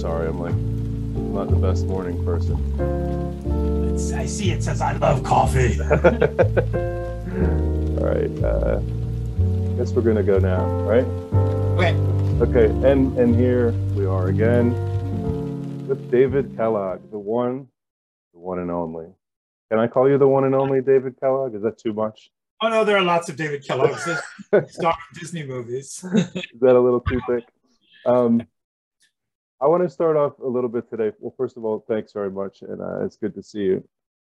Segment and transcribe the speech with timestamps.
[0.00, 0.28] sorry.
[0.28, 2.56] I'm like I'm not the best morning person.
[3.92, 5.78] It's, I see it says I love coffee.
[5.82, 5.90] All
[8.06, 8.32] right.
[8.42, 8.80] Uh,
[9.76, 11.04] guess we're gonna go now, right?
[11.76, 11.94] okay.
[12.40, 12.66] Okay.
[12.90, 14.72] And and here we are again
[15.86, 17.68] with David Kellogg, the one,
[18.32, 19.08] the one and only.
[19.70, 21.54] Can I call you the one and only David Kellogg?
[21.54, 22.30] Is that too much?
[22.62, 24.08] Oh no, there are lots of David Kellogg's
[24.68, 26.02] starring Disney movies.
[26.14, 27.44] Is that a little too thick?
[28.06, 28.42] Um,
[29.60, 31.12] I want to start off a little bit today.
[31.18, 33.86] Well, first of all, thanks very much, and uh, it's good to see you.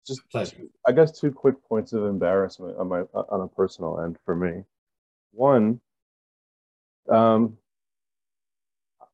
[0.06, 0.56] Just, Pleasure.
[0.86, 4.62] I guess, two quick points of embarrassment on my on a personal end for me.
[5.32, 5.80] One,
[7.10, 7.58] um,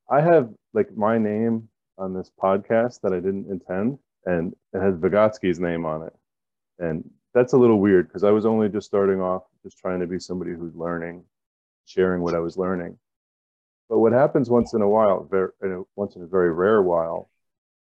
[0.08, 4.94] I have like my name on this podcast that I didn't intend, and it has
[4.94, 6.14] Vygotsky's name on it,
[6.78, 10.06] and that's a little weird because I was only just starting off, just trying to
[10.06, 11.24] be somebody who's learning,
[11.86, 12.96] sharing what I was learning.
[13.88, 15.50] But what happens once in a while, very,
[15.96, 17.30] once in a very rare while,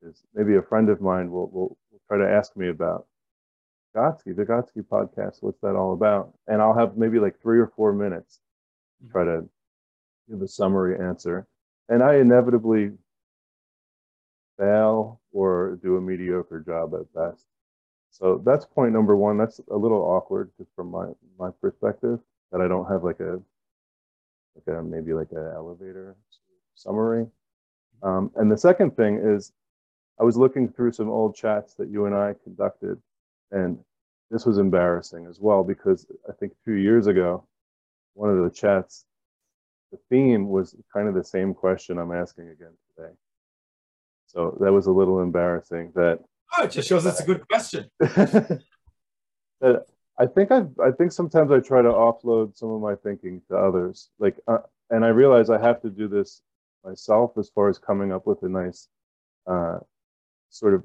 [0.02, 3.06] is maybe a friend of mine will, will, will try to ask me about
[3.96, 5.38] Vygotsky, the Vygotsky podcast.
[5.42, 6.34] What's that all about?
[6.48, 8.40] And I'll have maybe like three or four minutes
[9.02, 9.48] to try to
[10.30, 11.48] give a summary answer.
[11.90, 12.92] And I inevitably
[14.58, 17.46] fail or do a mediocre job at best.
[18.10, 19.38] So that's point number one.
[19.38, 22.20] That's a little awkward just from my, my perspective
[22.52, 23.40] that I don't have like a
[24.56, 26.16] like a maybe like an elevator
[26.76, 27.28] summary.
[28.04, 29.52] Um, and the second thing is,
[30.20, 33.02] I was looking through some old chats that you and I conducted,
[33.52, 33.80] and
[34.30, 37.46] this was embarrassing as well because I think two years ago,
[38.14, 39.06] one of the chats,
[39.92, 43.12] the theme was kind of the same question I'm asking again today.
[44.28, 45.92] So that was a little embarrassing.
[45.96, 46.20] That
[46.58, 47.90] Oh, it just shows it's a good question.
[48.00, 49.86] that
[50.22, 53.58] I think I I think sometimes I try to offload some of my thinking to
[53.58, 54.12] others.
[54.20, 54.60] Like, uh,
[54.92, 56.44] and I realize I have to do this
[56.86, 58.88] myself as far as coming up with a nice,
[59.48, 59.80] uh,
[60.50, 60.84] sort of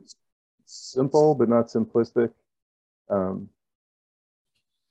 [0.64, 2.32] simple but not simplistic,
[3.10, 3.50] um,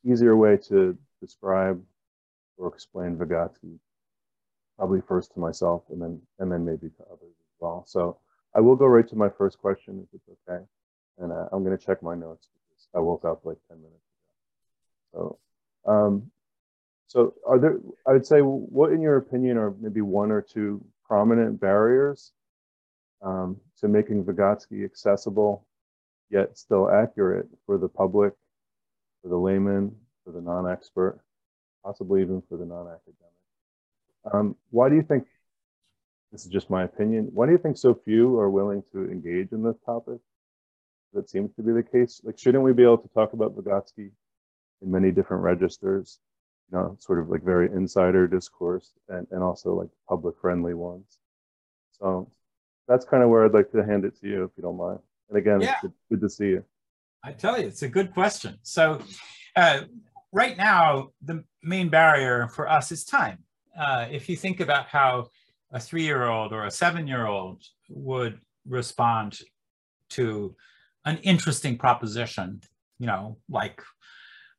[0.06, 1.82] easier way to describe
[2.58, 3.80] or explain Vygotsky.
[4.78, 7.84] Probably first to myself, and then and then maybe to others as well.
[7.88, 8.20] So
[8.54, 10.64] I will go right to my first question if it's okay,
[11.18, 14.05] and uh, I'm going to check my notes because I woke up like ten minutes.
[15.16, 15.38] So,
[15.86, 16.32] um,
[17.08, 17.80] so are there?
[18.06, 22.32] I would say, what in your opinion are maybe one or two prominent barriers
[23.22, 25.66] um, to making Vygotsky accessible,
[26.30, 28.34] yet still accurate for the public,
[29.22, 31.20] for the layman, for the non-expert,
[31.84, 34.34] possibly even for the non-academic?
[34.34, 35.28] Um, why do you think?
[36.32, 37.30] This is just my opinion.
[37.34, 40.20] Why do you think so few are willing to engage in this topic?
[41.14, 42.20] That seems to be the case.
[42.26, 44.12] Like, shouldn't we be able to talk about Vygotsky
[44.82, 46.20] in many different registers,
[46.72, 51.20] you know, sort of like very insider discourse and, and also like public friendly ones.
[51.92, 52.30] So
[52.88, 55.00] that's kind of where I'd like to hand it to you, if you don't mind.
[55.30, 55.76] And again, Yeah.
[55.82, 56.64] good, good to see you.
[57.24, 58.60] I tell you, it's a good question.
[58.62, 59.00] So,
[59.56, 59.82] uh,
[60.32, 63.40] right now, the main barrier for us is time.
[63.78, 65.30] Uh, if you think about how
[65.72, 69.40] a three year old or a seven year old would respond
[70.10, 70.56] to
[71.06, 72.62] an interesting proposition,
[73.00, 73.82] you know, like,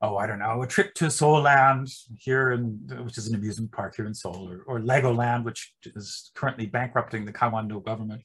[0.02, 3.72] oh, I don't know, a trip to Seoul Land here, in, which is an amusement
[3.72, 8.22] park here in Seoul, or, or Legoland, which is currently bankrupting the Kangwon-do government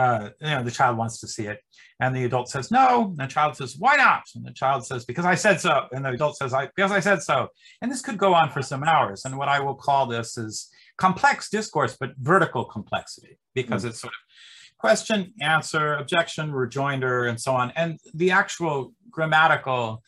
[0.00, 1.60] uh, you know, the child wants to see it.
[2.00, 3.08] And the adult says, no.
[3.10, 4.22] And the child says, why not?
[4.34, 5.88] And the child says, because I said so.
[5.92, 7.48] And the adult says, I, because I said so.
[7.82, 9.26] And this could go on for some hours.
[9.26, 14.14] And what I will call this is complex discourse, but vertical complexity, because it's sort
[14.14, 17.70] of question, answer, objection, rejoinder, and so on.
[17.76, 20.02] And the actual grammatical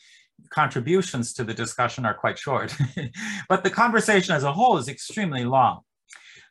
[0.53, 2.75] contributions to the discussion are quite short.
[3.49, 5.81] but the conversation as a whole is extremely long.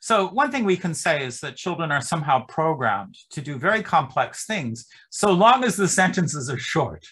[0.01, 3.83] So one thing we can say is that children are somehow programmed to do very
[3.83, 7.05] complex things, so long as the sentences are short.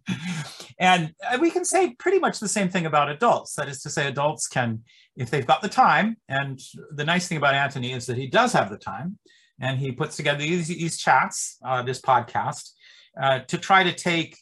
[0.80, 3.54] and we can say pretty much the same thing about adults.
[3.54, 4.82] That is to say, adults can,
[5.16, 8.52] if they've got the time, and the nice thing about Anthony is that he does
[8.52, 9.18] have the time,
[9.60, 12.72] and he puts together these, these chats, uh, this podcast,
[13.22, 14.36] uh, to try to take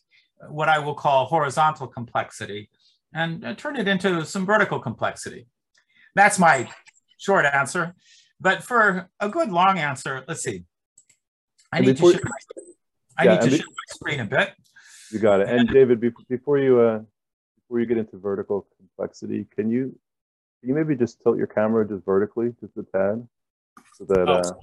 [0.48, 2.70] what I will call horizontal complexity
[3.12, 5.46] and uh, turn it into some vertical complexity.
[6.14, 6.68] That's my
[7.18, 7.94] short answer.
[8.40, 10.64] But for a good long answer, let's see.
[11.72, 12.62] I And need to shift my,
[13.18, 14.54] I Yeah, need to be- shift my screen a bit.
[15.10, 15.48] You got it.
[15.48, 17.00] And David, be- before you uh,
[17.60, 19.98] before you get into vertical complexity, can you
[20.60, 23.26] can you maybe just tilt your camera just vertically, just a tad,
[23.94, 24.54] so that Oh, uh, so,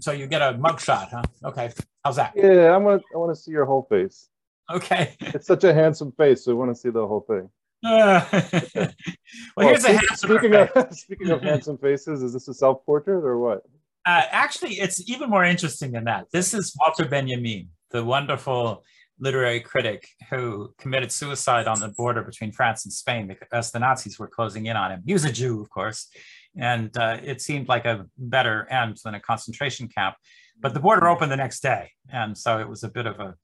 [0.00, 1.22] so you get a mugshot, huh?
[1.44, 1.72] Okay.
[2.04, 2.32] How's that?
[2.36, 4.28] yeah, I want I want to see your whole face.
[4.72, 5.14] Okay.
[5.20, 7.48] It's such a handsome face, so I want to see the whole thing.
[7.84, 8.22] well,
[9.58, 13.24] here's a speak- handsome speaking of speaking of handsome faces, is this a self portrait
[13.24, 13.62] or what?
[14.06, 16.26] Uh, actually, it's even more interesting than that.
[16.32, 18.82] This is Walter Benjamin, the wonderful
[19.18, 24.18] literary critic who committed suicide on the border between France and Spain as the Nazis
[24.18, 25.02] were closing in on him.
[25.06, 26.08] He was a Jew, of course,
[26.56, 30.16] and uh, it seemed like a better end than a concentration camp.
[30.58, 33.34] But the border opened the next day, and so it was a bit of a,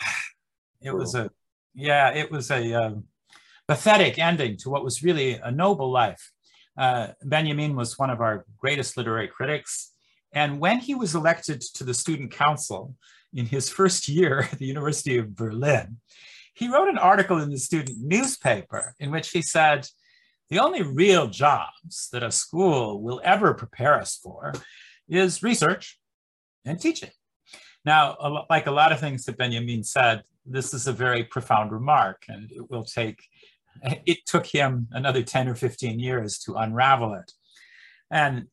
[0.82, 1.30] it was a,
[1.74, 2.94] yeah, it was a uh,
[3.68, 6.32] pathetic ending to what was really a noble life.
[6.76, 9.92] Uh, Benjamin was one of our greatest literary critics.
[10.32, 12.94] And when he was elected to the student council
[13.34, 15.98] in his first year at the University of Berlin,
[16.54, 19.86] he wrote an article in the student newspaper in which he said,
[20.48, 24.52] the only real jobs that a school will ever prepare us for
[25.08, 25.98] is research
[26.64, 27.10] and teaching.
[27.84, 32.24] Now, like a lot of things that Benjamin said, this is a very profound remark
[32.28, 33.22] and it will take
[33.82, 37.32] it took him another 10 or 15 years to unravel it.
[38.10, 38.46] And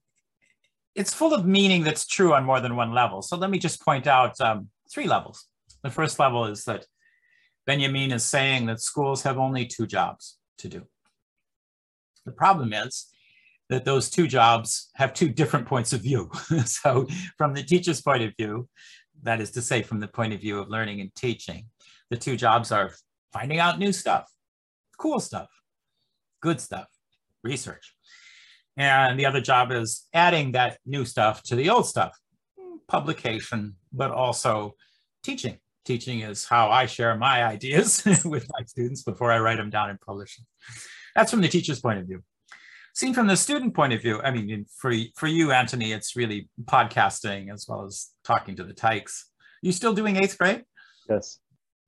[0.95, 3.21] it's full of meaning that's true on more than one level.
[3.21, 5.45] So let me just point out um, three levels.
[5.83, 6.85] The first level is that
[7.65, 10.83] Benjamin is saying that schools have only two jobs to do.
[12.25, 13.07] The problem is
[13.69, 16.31] that those two jobs have two different points of view.
[16.65, 17.07] so
[17.37, 18.67] from the teacher's point of view,
[19.23, 21.65] that is to say, from the point of view of learning and teaching,
[22.09, 22.91] the two jobs are
[23.33, 24.27] finding out new stuff
[24.97, 25.49] cool stuff,
[26.41, 26.87] good stuff,
[27.43, 27.95] research.
[28.75, 32.17] And the other job is adding that new stuff to the old stuff,
[32.87, 34.73] publication, but also
[35.23, 35.57] teaching.
[35.85, 39.89] Teaching is how I share my ideas with my students before I write them down
[39.89, 40.45] and publish them.
[41.15, 42.21] That's from the teacher's point of view.
[42.97, 46.49] Seen from the student point of view, I mean, for, for you, Anthony, it's really
[46.63, 49.29] podcasting as well as talking to the tykes.
[49.61, 50.63] You still doing eighth grade?
[51.07, 51.39] Yes.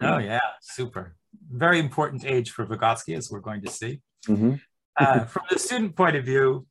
[0.01, 1.15] Oh, yeah, super
[1.51, 4.01] very important age for Vygotsky, as we're going to see.
[4.27, 4.53] Mm-hmm.
[4.99, 6.67] uh, from the student point of view,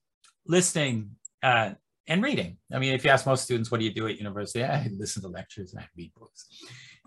[0.46, 1.70] listening uh,
[2.06, 2.58] and reading.
[2.72, 4.64] I mean, if you ask most students, what do you do at university?
[4.64, 6.46] I listen to lectures and I read books.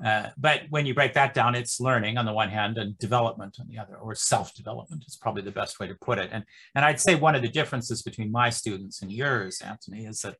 [0.04, 3.58] Uh, but when you break that down, it's learning on the one hand and development
[3.60, 6.30] on the other, or self-development is probably the best way to put it.
[6.32, 6.44] And,
[6.76, 10.38] and I'd say one of the differences between my students and yours, Anthony, is that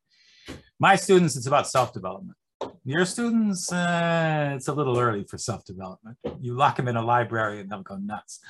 [0.78, 2.36] my students, it's about self-development.
[2.84, 6.16] Your students, uh, it's a little early for self-development.
[6.40, 8.40] You lock them in a library and they'll go nuts.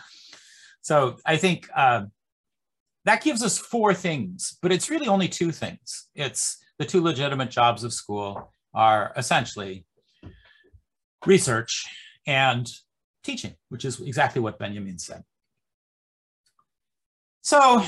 [0.80, 2.04] So I think uh,
[3.04, 6.08] that gives us four things, but it's really only two things.
[6.14, 9.84] It's the two legitimate jobs of school are essentially
[11.26, 11.86] research
[12.26, 12.68] and
[13.22, 15.22] teaching, which is exactly what Benjamin said.
[17.42, 17.84] So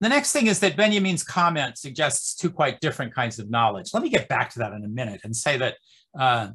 [0.00, 3.94] the next thing is that Benjamin's comment suggests two quite different kinds of knowledge.
[3.94, 5.76] Let me get back to that in a minute and say that
[6.18, 6.48] uh,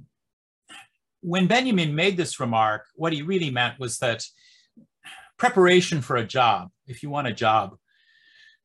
[1.21, 4.23] when Benjamin made this remark, what he really meant was that
[5.37, 7.75] preparation for a job, if you want a job,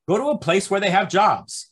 [0.07, 1.71] go to a place where they have jobs.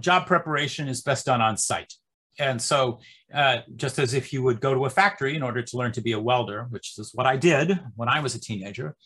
[0.00, 1.94] Job preparation is best done on site.
[2.38, 2.98] And so,
[3.32, 6.00] uh, just as if you would go to a factory in order to learn to
[6.00, 8.96] be a welder, which is what I did when I was a teenager,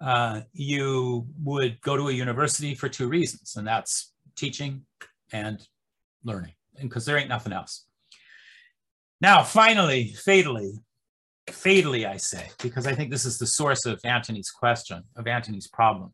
[0.00, 4.84] uh, you would go to a university for two reasons, and that's teaching
[5.32, 5.64] and
[6.24, 7.86] learning, because there ain't nothing else.
[9.20, 10.72] Now, finally, fatally,
[11.48, 15.68] fatally, I say, because I think this is the source of Anthony's question, of Anthony's
[15.68, 16.12] problem.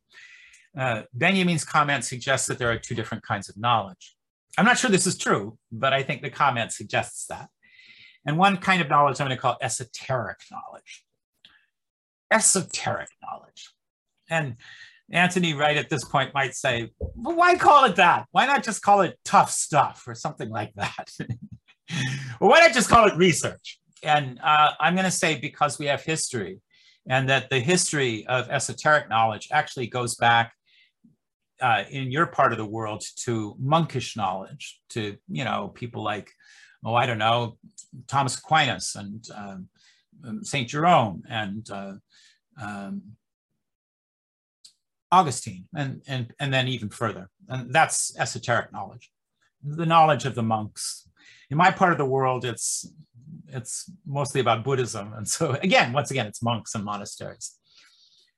[0.77, 4.15] Uh, Benjamin's comment suggests that there are two different kinds of knowledge.
[4.59, 7.49] I'm not sure this is true, but I think the comment suggests that.
[8.27, 11.05] And one kind of knowledge I'm going to call esoteric knowledge.
[12.33, 13.71] Esoteric knowledge.
[14.29, 14.57] And
[15.11, 18.27] Anthony, right at this point, might say, well, why call it that?
[18.33, 21.09] Why not just call it tough stuff or something like that?
[22.41, 23.79] or why not just call it research?
[24.03, 26.59] And uh, I'm going to say because we have history
[27.09, 30.53] and that the history of esoteric knowledge actually goes back
[31.61, 36.31] uh, in your part of the world to monkish knowledge, to, you know, people like,
[36.85, 37.59] oh, I don't know,
[38.07, 39.69] Thomas Aquinas and um,
[40.25, 40.69] um St.
[40.69, 41.95] Jerome and uh,
[42.61, 43.03] um,
[45.11, 47.31] Augustine, and, and, and then even further.
[47.49, 49.11] And that's esoteric knowledge,
[49.63, 51.09] the knowledge of the monks.
[51.51, 52.91] In my part of the world, it's,
[53.49, 55.13] it's mostly about Buddhism.
[55.15, 57.58] And so again, once again, it's monks and monasteries.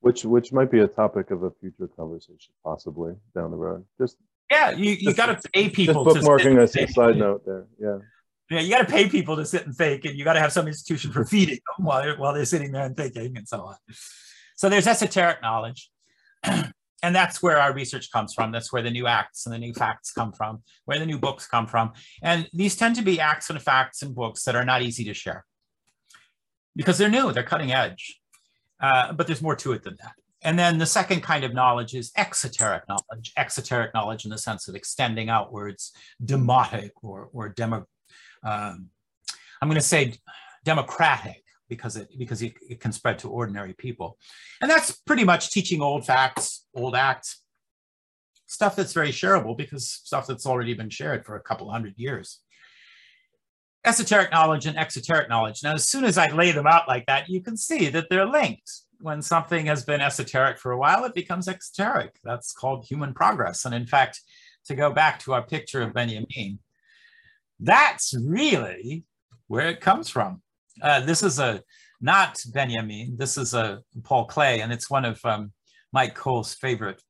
[0.00, 3.84] Which, which might be a topic of a future conversation, possibly down the road.
[3.98, 4.16] Just
[4.50, 6.04] yeah, you, you got to pay people.
[6.04, 7.66] Just bookmarking a side note there.
[7.78, 7.98] Yeah.
[8.50, 10.52] Yeah, you got to pay people to sit and think, and you got to have
[10.52, 13.60] some institution for feeding them while they're, while they're sitting there and thinking, and so
[13.60, 13.76] on.
[14.56, 15.88] So there's esoteric knowledge.
[17.02, 18.50] and that's where our research comes from.
[18.50, 21.46] That's where the new acts and the new facts come from, where the new books
[21.46, 21.92] come from.
[22.22, 25.14] And these tend to be acts and facts and books that are not easy to
[25.14, 25.44] share
[26.76, 28.19] because they're new, they're cutting edge.
[28.80, 30.14] Uh, but there's more to it than that.
[30.42, 34.68] and then the second kind of knowledge is exoteric knowledge, exoteric knowledge in the sense
[34.68, 35.92] of extending outwards,
[36.24, 37.86] demotic or, or demo,
[38.42, 38.88] um,
[39.60, 40.14] I'm going to say
[40.64, 44.18] democratic because it because it, it, can spread to ordinary people.
[44.60, 47.42] And that's pretty much teaching old facts, old acts,
[48.46, 52.40] stuff that's very shareable because stuff that's already been shared for a couple hundred years.
[53.84, 55.62] Esoteric knowledge and exoteric knowledge.
[55.62, 58.26] Now, as soon as I lay them out like that, you can see that they're
[58.26, 58.70] linked
[59.00, 62.16] when something has been esoteric for a while, it becomes exoteric.
[62.22, 63.64] That's called human progress.
[63.64, 64.20] And in fact,
[64.66, 66.58] to go back to our picture of Benjamin,
[67.58, 69.04] that's really
[69.48, 70.42] where it comes from.
[70.82, 71.62] Uh, this is a
[72.00, 73.16] not Benjamin.
[73.16, 75.52] This is a Paul Klee, and it's one of um,
[75.92, 77.02] Mike Cole's favorite.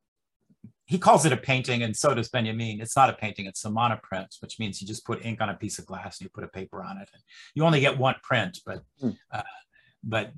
[0.91, 2.81] He calls it a painting, and so does Benjamin.
[2.81, 5.55] It's not a painting; it's a monoprint, which means you just put ink on a
[5.55, 7.09] piece of glass and you put a paper on it.
[7.15, 7.23] And
[7.55, 9.17] you only get one print, but mm.
[9.31, 9.43] uh,
[10.03, 10.33] but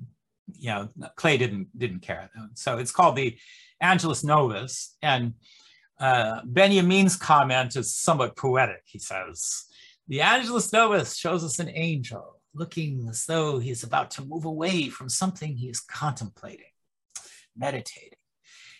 [0.53, 2.29] you know, Klee didn't didn't care.
[2.53, 3.35] So it's called the
[3.81, 5.33] Angelus Novus, and
[5.99, 8.83] uh, Benjamin's comment is somewhat poetic.
[8.85, 9.65] He says,
[10.07, 14.89] "The Angelus Novus shows us an angel looking as though he's about to move away
[14.89, 16.73] from something he is contemplating,
[17.57, 18.19] meditating.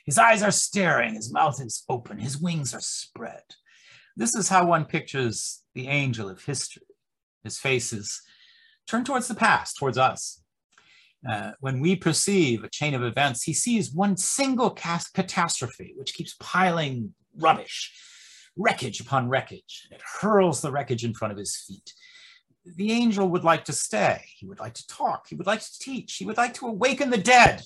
[0.03, 3.43] His eyes are staring, his mouth is open, his wings are spread.
[4.15, 6.83] This is how one pictures the angel of history.
[7.43, 8.21] His face is
[8.87, 10.41] turned towards the past, towards us."
[11.29, 16.35] Uh, when we perceive a chain of events, he sees one single catastrophe which keeps
[16.39, 17.93] piling rubbish,
[18.57, 19.87] wreckage upon wreckage.
[19.89, 21.93] It hurls the wreckage in front of his feet.
[22.65, 24.25] The angel would like to stay.
[24.37, 25.27] He would like to talk.
[25.29, 26.15] He would like to teach.
[26.15, 27.63] He would like to awaken the dead.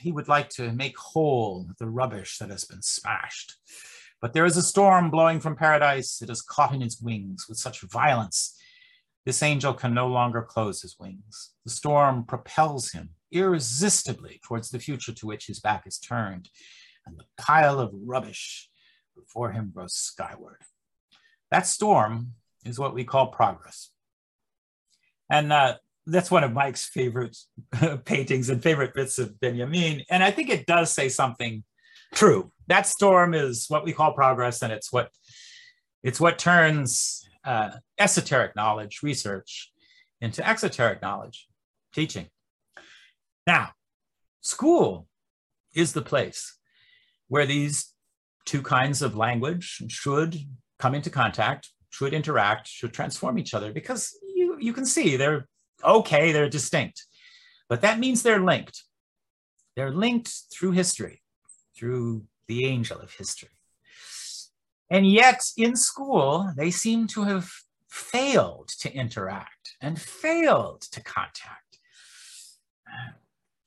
[0.00, 3.56] He would like to make whole the rubbish that has been smashed.
[4.20, 6.22] But there is a storm blowing from paradise.
[6.22, 8.58] It is caught in its wings with such violence
[9.24, 11.52] this angel can no longer close his wings.
[11.64, 16.50] The storm propels him irresistibly towards the future to which his back is turned,
[17.06, 18.68] and the pile of rubbish
[19.16, 20.62] before him grows skyward.
[21.50, 22.34] That storm
[22.66, 23.90] is what we call progress.
[25.30, 27.36] And uh, that's one of Mike's favorite
[28.04, 30.02] paintings and favorite bits of Benjamin.
[30.10, 31.64] And I think it does say something
[32.14, 32.52] true.
[32.66, 35.10] That storm is what we call progress, and it's what
[36.02, 39.72] it's what turns uh, esoteric knowledge, research,
[40.20, 41.46] into exoteric knowledge,
[41.94, 42.26] teaching.
[43.46, 43.70] Now,
[44.40, 45.06] school
[45.74, 46.58] is the place
[47.28, 47.92] where these
[48.44, 50.36] two kinds of language should
[50.78, 55.46] come into contact, should interact, should transform each other because you, you can see they're
[55.84, 57.04] okay, they're distinct,
[57.68, 58.82] but that means they're linked.
[59.76, 61.22] They're linked through history,
[61.76, 63.50] through the angel of history.
[64.90, 67.50] And yet in school, they seem to have
[67.88, 71.78] failed to interact and failed to contact.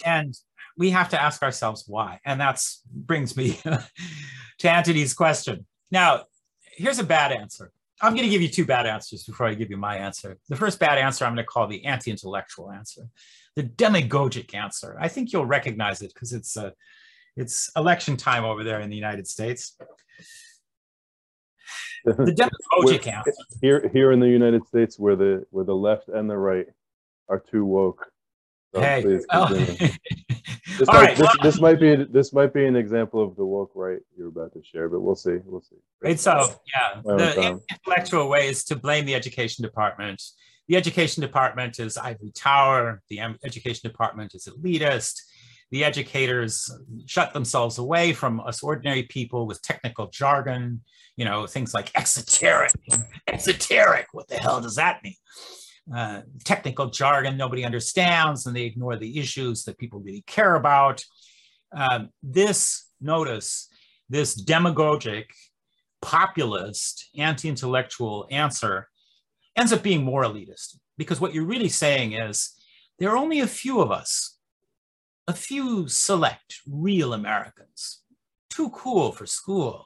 [0.06, 0.36] And
[0.78, 2.20] we have to ask ourselves why.
[2.24, 3.60] And that brings me
[4.60, 5.66] to Anthony's question.
[5.92, 6.26] Now,
[6.62, 7.72] here's a bad answer.
[8.02, 10.38] I'm going to give you two bad answers before I give you my answer.
[10.50, 13.04] The first bad answer I'm going to call the anti-intellectual answer,
[13.56, 14.98] the demagogic answer.
[15.00, 16.74] I think you'll recognize it because it's a,
[17.36, 19.76] it's election time over there in the United States
[22.16, 22.34] the
[22.76, 23.32] demagogic answer.
[23.62, 26.68] Here, here in the United States, where the where the left and the right
[27.30, 28.10] are too woke.
[28.74, 29.50] So hey, oh.
[30.78, 33.72] this, might, right, this, this, might be this might be an example of the woke
[33.76, 35.38] right you're about to share, but we'll see.
[35.46, 35.78] We'll see.
[36.02, 36.16] Right.
[36.16, 40.22] Uh, so yeah, the intellectual way is to blame the education department.
[40.68, 43.02] The education department is ivory tower.
[43.10, 45.22] The education department is elitist
[45.72, 46.72] the educators
[47.06, 50.82] shut themselves away from us ordinary people with technical jargon,
[51.18, 52.72] you know, things like exoteric,
[53.28, 55.16] exoteric, what the hell does that mean?
[55.96, 61.04] Uh, technical jargon nobody understands and they ignore the issues that people really care about.
[61.72, 63.70] Um, this, notice,
[64.10, 65.30] this demagogic,
[66.02, 68.88] populist, anti-intellectual answer
[69.56, 72.54] ends up being more elitist because what you're really saying is
[73.00, 74.38] there are only a few of us
[75.28, 78.02] a few select real Americans,
[78.50, 79.86] too cool for school,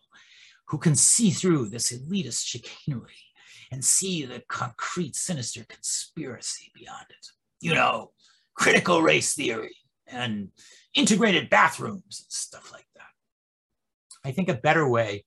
[0.67, 3.30] who can see through this elitist chicanery
[3.71, 7.27] and see the concrete, sinister conspiracy beyond it.
[7.61, 8.11] You know,
[8.53, 9.75] critical race theory
[10.07, 10.49] and
[10.93, 14.27] integrated bathrooms and stuff like that.
[14.27, 15.25] I think a better way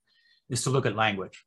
[0.51, 1.43] is to look at language.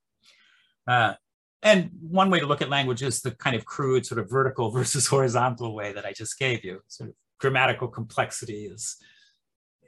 [0.88, 1.14] Uh,
[1.62, 4.72] and one way to look at language is the kind of crude, sort of vertical
[4.78, 8.98] versus horizontal way that I just gave you, sort of grammatical complexity is,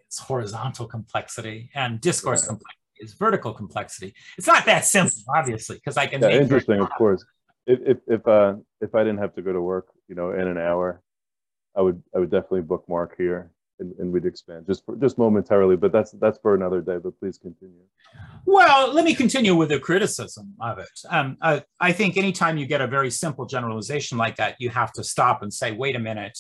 [0.10, 2.50] is horizontal complexity and discourse yeah.
[2.50, 4.14] complexity is vertical complexity.
[4.38, 6.22] It's not that simple, obviously, because I can.
[6.22, 7.24] Yeah, interesting, of course.
[7.66, 10.48] If if if uh if I didn't have to go to work, you know, in
[10.48, 11.02] an hour,
[11.76, 15.76] I would I would definitely bookmark here and, and we'd expand just for, just momentarily.
[15.76, 16.98] But that's that's for another day.
[16.98, 17.84] But please continue.
[18.46, 20.90] Well, let me continue with the criticism of it.
[21.10, 24.92] Um, I, I think anytime you get a very simple generalization like that, you have
[24.94, 26.38] to stop and say, wait a minute.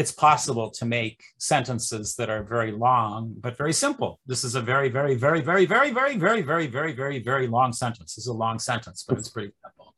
[0.00, 1.18] It's possible to make
[1.52, 4.10] sentences that are very long, but very simple.
[4.30, 7.70] This is a very, very, very, very, very, very, very, very, very, very, very long
[7.72, 8.14] sentence.
[8.14, 9.88] This is a long sentence, but it's pretty simple.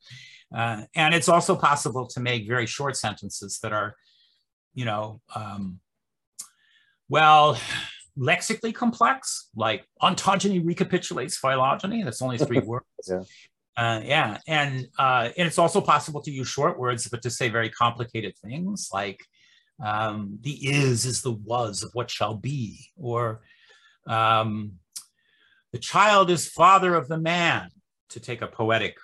[0.58, 3.94] Uh, and it's also possible to make very short sentences that are,
[4.78, 5.80] you know, um,
[7.16, 7.58] well,
[8.16, 12.02] lexically complex, like ontogeny recapitulates phylogeny.
[12.04, 12.86] That's only three words.
[13.06, 13.24] Yeah.
[13.76, 17.48] Uh, yeah, and uh, and it's also possible to use short words, but to say
[17.48, 19.20] very complicated things like
[19.82, 23.40] um, the is is the was of what shall be, or
[24.06, 24.72] um,
[25.72, 27.70] the child is father of the man,
[28.10, 28.96] to take a poetic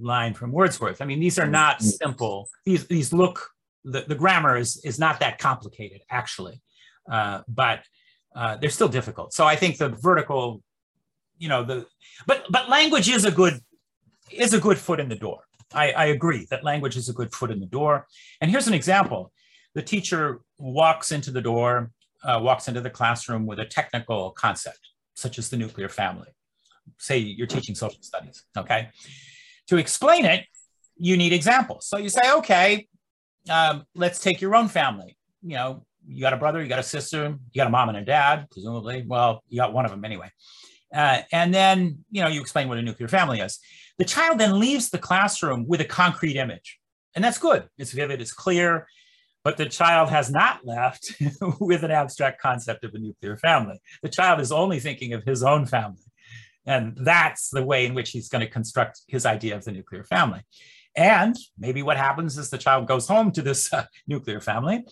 [0.00, 1.00] line from Wordsworth.
[1.00, 1.88] I mean, these are not Mm-hmm.
[2.04, 2.48] simple.
[2.64, 3.50] These these look
[3.84, 6.60] the, the grammar is is not that complicated actually,
[7.10, 7.80] uh, but
[8.34, 9.32] uh, they're still difficult.
[9.32, 10.62] So I think the vertical,
[11.38, 11.86] you know, the
[12.26, 13.60] but but language is a good
[14.30, 15.40] is a good foot in the door.
[15.72, 18.06] I, I agree that language is a good foot in the door.
[18.40, 19.32] And here's an example:
[19.74, 21.90] the teacher walks into the door,
[22.22, 24.80] uh, walks into the classroom with a technical concept,
[25.14, 26.28] such as the nuclear family.
[26.98, 28.88] Say you're teaching social studies, okay?
[29.68, 30.44] To explain it,
[30.96, 31.86] you need examples.
[31.86, 32.86] So you say, okay,
[33.50, 35.16] um, let's take your own family.
[35.42, 37.98] You know, you got a brother, you got a sister, you got a mom and
[37.98, 39.04] a dad, presumably.
[39.06, 40.30] Well, you got one of them anyway.
[40.94, 43.58] Uh, and then, you know, you explain what a nuclear family is.
[43.98, 46.78] The child then leaves the classroom with a concrete image.
[47.14, 47.68] And that's good.
[47.78, 48.86] It's vivid, it's clear.
[49.44, 51.14] But the child has not left
[51.60, 53.78] with an abstract concept of a nuclear family.
[54.02, 56.00] The child is only thinking of his own family.
[56.66, 60.02] And that's the way in which he's going to construct his idea of the nuclear
[60.02, 60.40] family.
[60.96, 64.84] And maybe what happens is the child goes home to this uh, nuclear family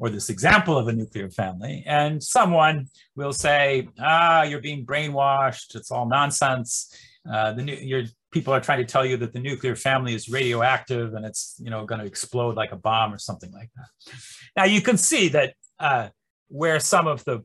[0.00, 5.74] or this example of a nuclear family, and someone will say, ah, you're being brainwashed.
[5.74, 6.96] It's all nonsense.
[7.30, 10.28] Uh, the new, your people are trying to tell you that the nuclear family is
[10.28, 14.14] radioactive and it's you know going to explode like a bomb or something like that.
[14.56, 16.08] Now you can see that uh,
[16.48, 17.42] where some of the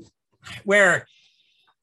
[0.63, 1.05] where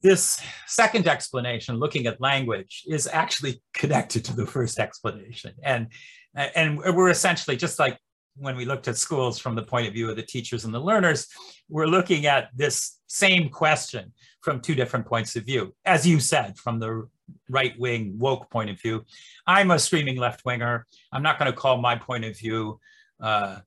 [0.03, 5.53] this second explanation, looking at language, is actually connected to the first explanation.
[5.63, 5.89] And,
[6.35, 7.99] and we're essentially just like
[8.37, 10.81] when we looked at schools from the point of view of the teachers and the
[10.81, 11.29] learners,
[11.69, 15.75] we're looking at this same question from two different points of view.
[15.85, 17.09] As you said, from the
[17.49, 19.05] right wing woke point of view,
[19.47, 20.87] I'm a screaming left winger.
[21.13, 22.81] I'm not going to call my point of view
[23.21, 23.59] uh,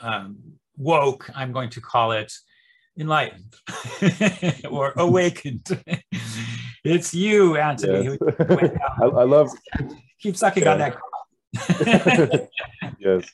[0.00, 0.38] um,
[0.76, 1.30] woke.
[1.34, 2.32] I'm going to call it
[2.98, 3.54] enlightened
[4.70, 5.66] or awakened.
[6.84, 8.04] it's you, Anthony.
[8.04, 8.18] Yes.
[8.18, 9.50] who- I, I love
[10.20, 10.96] Keep sucking on that.
[12.98, 13.28] yes.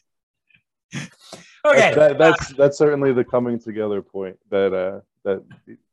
[1.64, 1.95] okay.
[1.95, 5.45] That, that's that's certainly the coming together point that uh that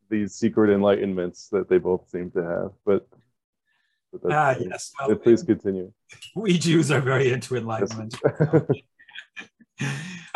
[0.09, 2.71] these secret enlightenments that they both seem to have.
[2.85, 3.07] But,
[4.29, 4.91] Ah, yes.
[4.99, 5.91] Well, please continue.
[6.35, 8.15] we Jews are very into enlightenment.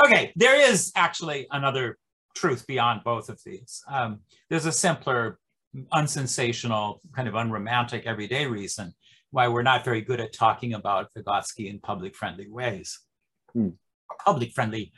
[0.03, 1.97] okay, there is actually another
[2.35, 3.83] truth beyond both of these.
[3.89, 5.39] Um, there's a simpler,
[5.91, 8.93] unsensational, kind of unromantic everyday reason
[9.31, 12.99] why we're not very good at talking about Vygotsky in public friendly ways.
[13.53, 13.69] Hmm.
[14.25, 14.91] Public friendly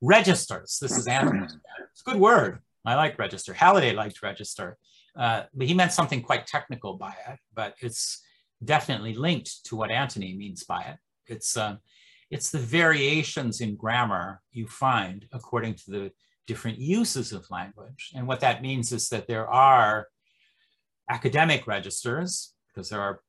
[0.00, 0.78] registers.
[0.80, 1.44] This is Anthony.
[1.44, 2.60] It's a good word.
[2.84, 3.54] I like register.
[3.54, 4.76] Halliday liked register,
[5.16, 8.22] uh, but he meant something quite technical by it, but it's
[8.64, 10.96] definitely linked to what Anthony means by it.
[11.26, 11.76] It's, uh,
[12.30, 16.12] it's the variations in grammar you find according to the
[16.46, 18.10] different uses of language.
[18.14, 20.08] And what that means is that there are
[21.08, 23.20] academic registers, because there are,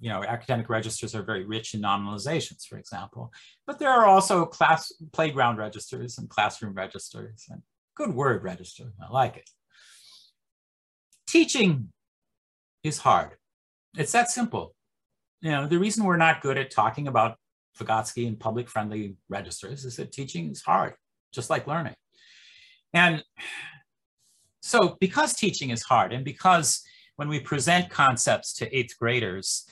[0.00, 3.32] you know, academic registers are very rich in nominalizations, for example,
[3.66, 7.62] but there are also class playground registers and classroom registers and
[7.94, 9.50] good word register, I like it.
[11.26, 11.92] Teaching
[12.82, 13.36] is hard.
[13.96, 14.74] It's that simple.
[15.40, 17.36] You know, the reason we're not good at talking about
[17.78, 20.94] Vygotsky and public friendly registers is that teaching is hard,
[21.32, 21.94] just like learning.
[22.92, 23.22] And
[24.60, 26.82] so because teaching is hard and because
[27.16, 29.64] when we present concepts to eighth graders,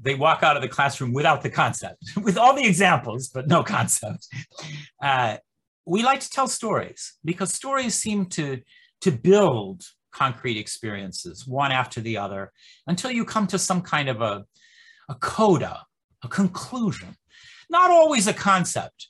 [0.00, 3.62] they walk out of the classroom without the concept, with all the examples, but no
[3.62, 4.28] concept.
[5.02, 5.36] Uh,
[5.86, 8.60] we like to tell stories because stories seem to,
[9.02, 9.82] to build
[10.14, 12.52] concrete experiences one after the other
[12.86, 14.44] until you come to some kind of a,
[15.08, 15.82] a coda,
[16.22, 17.16] a conclusion.
[17.68, 19.08] Not always a concept,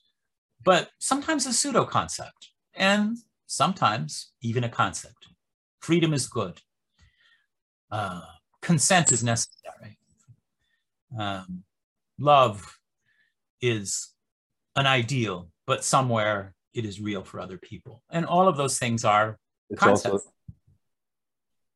[0.65, 5.29] but sometimes a pseudo concept, and sometimes even a concept.
[5.81, 6.61] Freedom is good.
[7.91, 8.23] Uh,
[8.63, 9.99] consent is necessary.
[11.19, 11.65] Um,
[12.19, 12.79] love
[13.61, 14.15] is
[14.77, 18.03] an ideal, but somewhere it is real for other people.
[18.11, 19.39] And all of those things are
[19.71, 20.13] It's concepts.
[20.13, 20.31] also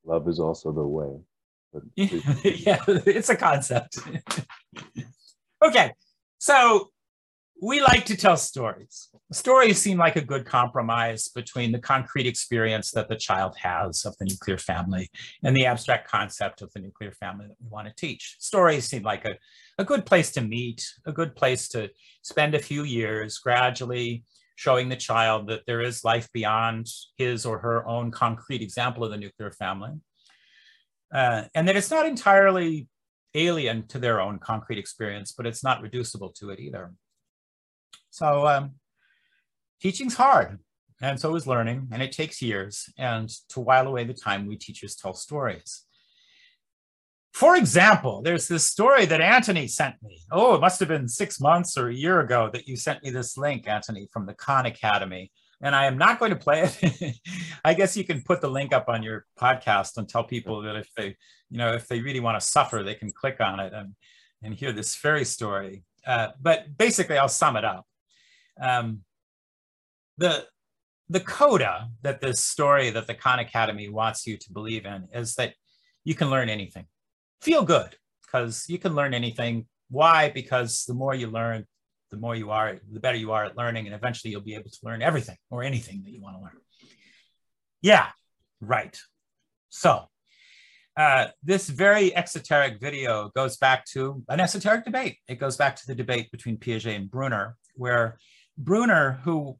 [0.09, 1.19] love is also the way.
[2.43, 3.99] Yeah, it's a concept.
[5.63, 5.93] okay,
[6.39, 6.89] so
[7.61, 9.09] we like to tell stories.
[9.31, 14.17] Stories seem like a good compromise between the concrete experience that the child has of
[14.17, 15.09] the nuclear family
[15.43, 18.37] and the abstract concept of the nuclear family that we want to teach.
[18.39, 19.35] Stories seem like a,
[19.77, 21.89] a good place to meet, a good place to
[22.21, 24.23] spend a few years gradually
[24.59, 26.85] showing the child that there is life beyond
[27.17, 29.93] his or her own concrete example of the nuclear family.
[31.13, 32.85] Uh, and that it's not entirely
[33.33, 36.91] alien to their own concrete experience, but it's not reducible to it either.
[38.09, 38.71] So um,
[39.81, 40.59] teaching's hard,
[41.01, 42.91] and so is learning, and it takes years.
[42.97, 45.85] And to while away the time, we teachers tell stories.
[47.39, 50.19] For example, there's this story that Anthony sent me.
[50.29, 53.11] Oh, it must have been six months or a year ago that you sent me
[53.11, 55.31] this link, Anthony, from the Khan Academy.
[55.61, 57.15] And I am not going to play it.
[57.63, 60.75] I guess you can put the link up on your podcast and tell people that
[60.75, 61.15] if they,
[61.49, 63.95] you know, if they really want to suffer, they can click on it and,
[64.43, 65.85] and hear this fairy story.
[66.05, 67.85] Uh, but basically, I'll sum it up.
[68.61, 69.03] Um,
[70.17, 70.45] the
[71.07, 75.35] the coda that this story that the Khan Academy wants you to believe in is
[75.35, 75.53] that
[76.03, 76.85] you can learn anything.
[77.41, 79.65] Feel good because you can learn anything.
[79.89, 80.29] Why?
[80.29, 81.65] Because the more you learn,
[82.11, 84.69] the more you are, the better you are at learning, and eventually you'll be able
[84.69, 86.57] to learn everything or anything that you want to learn.
[87.81, 88.07] Yeah,
[88.61, 88.99] right.
[89.69, 90.05] So
[90.97, 95.17] uh, this very exoteric video goes back to an esoteric debate.
[95.27, 98.17] It goes back to the debate between Piaget and Bruner, where
[98.57, 99.57] Bruner, who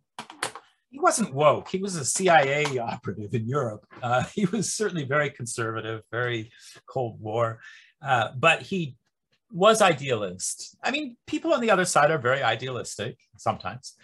[0.89, 3.85] he wasn't woke, he was a CIA operative in Europe.
[4.01, 6.51] Uh, he was certainly very conservative, very
[6.87, 7.59] Cold War,
[8.01, 8.95] uh, but he
[9.51, 10.77] was idealist.
[10.83, 13.95] I mean, people on the other side are very idealistic sometimes.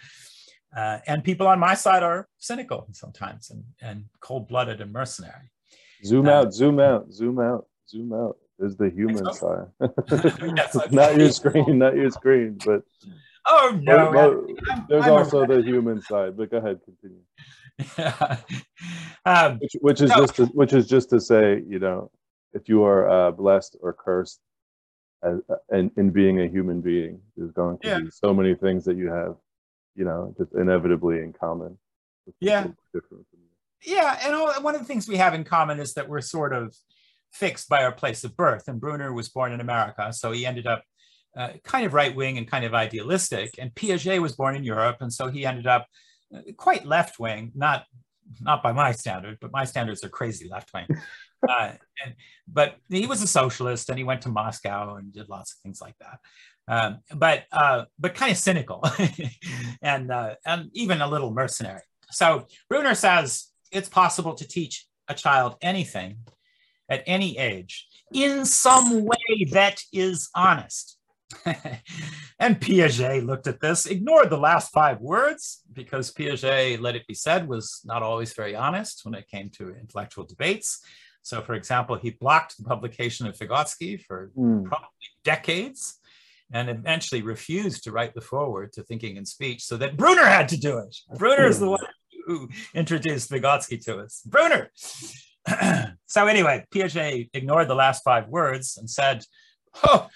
[0.75, 5.51] Uh, and people on my side are cynical sometimes and, and cold-blooded and mercenary.
[6.03, 8.37] Zoom Um, out, zoom out, zoom out, zoom out.
[8.59, 9.69] There's the human so.
[9.79, 10.91] side.
[10.91, 12.83] Not your screen, not your screen, but
[13.47, 14.11] Oh no!
[14.11, 16.35] but- Anthony, I'm- there's I'm a- also the human side.
[16.37, 17.21] But go ahead, continue.
[19.25, 20.17] um, Which, which is No.
[20.17, 22.11] just to, which is just to say, you know,
[22.53, 24.39] if you are uh, blessed or cursed,
[25.23, 27.99] as, and in being a human being, there's going to Yeah.
[27.99, 29.35] be so many things that you have,
[29.95, 31.77] you know, just inevitably in common.
[32.39, 32.67] Yeah.
[33.85, 36.53] yeah, and all, one of the things we have in common is that we're sort
[36.53, 36.75] of
[37.31, 38.67] fixed by our place of birth.
[38.67, 40.83] And Bruner was born in America, so he ended up
[41.35, 43.55] uh, kind of right wing and kind of idealistic.
[43.59, 45.87] And Piaget was born in Europe, and so he ended up
[46.35, 47.85] uh, quite left wing, not
[48.41, 50.87] not by my standard, but my standards are crazy left wing.
[51.49, 52.15] uh, and,
[52.47, 55.81] but he was a socialist, and he went to Moscow and did lots of things
[55.81, 56.19] like that.
[56.67, 58.83] Um, but uh, but kind of cynical,
[59.81, 61.81] and uh, and even a little mercenary.
[62.11, 66.17] So Bruner says it's possible to teach a child anything
[66.89, 70.94] at any age in some way that is honest.
[72.39, 77.13] and Piaget looked at this, ignored the last five words because Piaget, let it be
[77.13, 80.81] said, was not always very honest when it came to intellectual debates.
[81.21, 84.63] So, for example, he blocked the publication of Vygotsky for Hmm.
[84.63, 84.87] probably
[85.23, 85.99] decades
[86.53, 90.47] and eventually refused to write the foreword to Thinking and Speech so that Bruner had
[90.49, 90.95] to do it.
[91.17, 91.83] Bruner is the one
[92.27, 94.21] who introduced Vygotsky to us.
[94.25, 94.71] Bruner.
[96.05, 99.23] so anyway, Piaget ignored the last five words and said,
[99.83, 100.07] oh,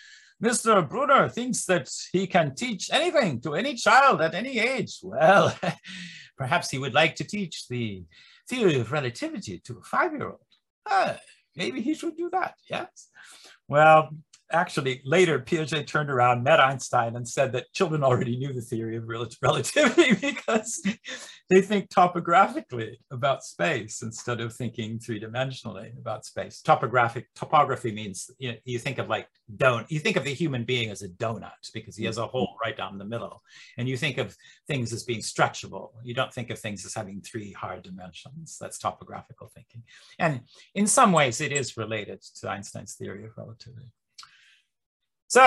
[0.41, 0.87] Mr.
[0.87, 4.99] Bruner thinks that he can teach anything to any child at any age.
[5.03, 5.53] Well,
[6.37, 8.03] perhaps he would like to teach the
[8.47, 10.39] theory of relativity to a five-year-old.
[10.87, 11.17] Ah,
[11.55, 13.09] maybe he should do that, yes.
[13.67, 14.09] Well,
[14.51, 18.95] actually, later Piaget turned around, met Einstein, and said that children already knew the theory
[18.95, 20.81] of rel- relativity because
[21.49, 26.61] they think topographically about space instead of thinking three-dimensionally about space.
[26.61, 30.63] Topographic topography means you, know, you think of like don't you think of the human
[30.63, 33.41] being as a donut because he has a hole right down the middle,
[33.77, 34.35] and you think of
[34.67, 35.91] things as being stretchable.
[36.03, 38.57] You don't think of things as having three hard dimensions.
[38.59, 39.83] That's topographical thinking,
[40.19, 40.41] and
[40.75, 43.91] in some ways, it is related to Einstein's theory of relativity.
[45.29, 45.43] So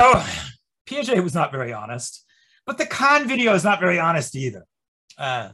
[0.86, 2.24] Piaget was not very honest,
[2.64, 4.64] but the Khan video is not very honest either.
[5.18, 5.50] Uh,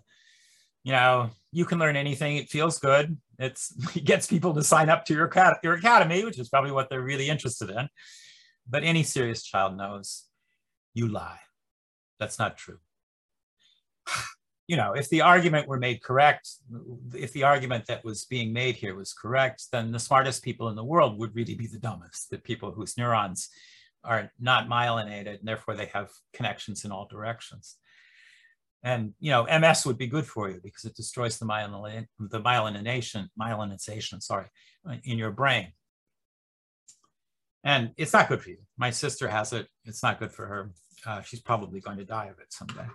[0.85, 2.37] you know, you can learn anything.
[2.37, 3.17] It feels good.
[3.39, 5.31] It's, it gets people to sign up to your,
[5.63, 7.89] your academy, which is probably what they're really interested in.
[8.69, 10.27] But any serious child knows
[10.93, 11.41] you lie.
[12.21, 12.79] That's not true.
[14.71, 16.51] You know, if the argument were made correct,
[17.15, 20.77] if the argument that was being made here was correct, then the smartest people in
[20.77, 23.49] the world would really be the dumbest, the people whose neurons
[24.05, 27.77] are not myelinated and therefore they have connections in all directions.
[28.83, 32.41] And you know, MS would be good for you because it destroys the myelin the
[32.41, 34.47] myelination myelinization, sorry,
[35.05, 35.73] in your brain.
[37.65, 38.59] And it's not good for you.
[38.77, 39.67] My sister has it.
[39.85, 40.71] It's not good for her.
[41.05, 42.87] Uh, she's probably going to die of it someday.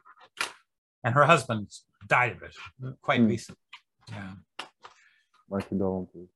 [1.03, 1.69] And her husband
[2.07, 2.55] died of it
[3.01, 3.27] quite mm.
[3.27, 3.59] recently.
[4.09, 4.31] Yeah.
[5.49, 6.29] My condolences.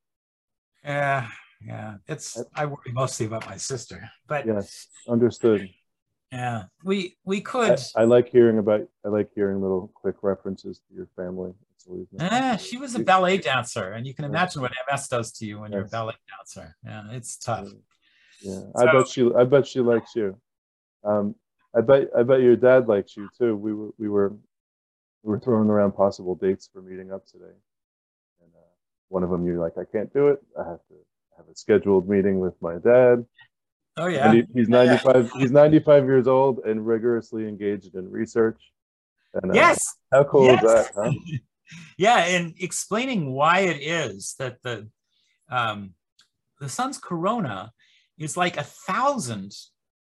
[0.84, 1.28] Yeah,
[1.66, 1.96] yeah.
[2.08, 5.70] It's I worry mostly about my sister, but yes, understood.
[6.32, 7.80] Yeah, we we could.
[7.96, 8.82] I, I, like hearing about.
[9.06, 11.54] I like hearing little quick references to your family.
[12.12, 15.60] Yeah, she was a ballet dancer, and you can imagine what MS does to you
[15.60, 15.78] when yes.
[15.78, 16.76] you're a ballet dancer.
[16.84, 17.70] Yeah, it's tough.
[18.42, 19.32] Yeah, so, I bet she.
[19.38, 20.38] I bet she likes you.
[21.06, 21.36] Um,
[21.74, 22.10] I bet.
[22.18, 23.56] I bet your dad likes you too.
[23.56, 23.90] We were.
[23.98, 24.36] We were.
[25.24, 27.56] We were throwing around possible dates for meeting up today,
[28.42, 28.74] and uh,
[29.08, 30.40] one of them you're like, I can't do it.
[30.60, 30.96] I have to
[31.38, 33.26] have a scheduled meeting with my dad.
[33.96, 34.32] Oh yeah.
[34.32, 38.62] He, he's 95 he's 95 years old and rigorously engaged in research.
[39.34, 39.96] And, uh, yes.
[40.12, 40.64] How cool yes.
[40.64, 41.12] is that, huh?
[41.98, 44.88] yeah, and explaining why it is that the
[45.50, 45.94] um,
[46.60, 47.72] the sun's corona
[48.18, 49.54] is like a thousand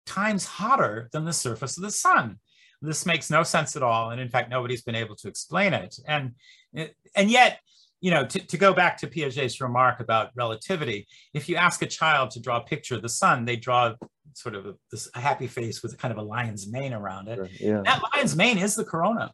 [0.07, 2.39] times hotter than the surface of the sun.
[2.83, 5.97] This makes no sense at all, and in fact, nobody's been able to explain it.
[6.07, 6.33] And
[6.75, 7.61] and yet,
[8.05, 11.87] you know, to, to go back to Piaget's remark about relativity, if you ask a
[11.87, 13.95] child to draw a picture of the sun, they draw
[14.35, 17.29] sort of a, this a happy face with a kind of a lion's mane around
[17.29, 17.51] it.
[17.59, 17.81] Yeah.
[17.83, 19.33] That lion's mane is the corona.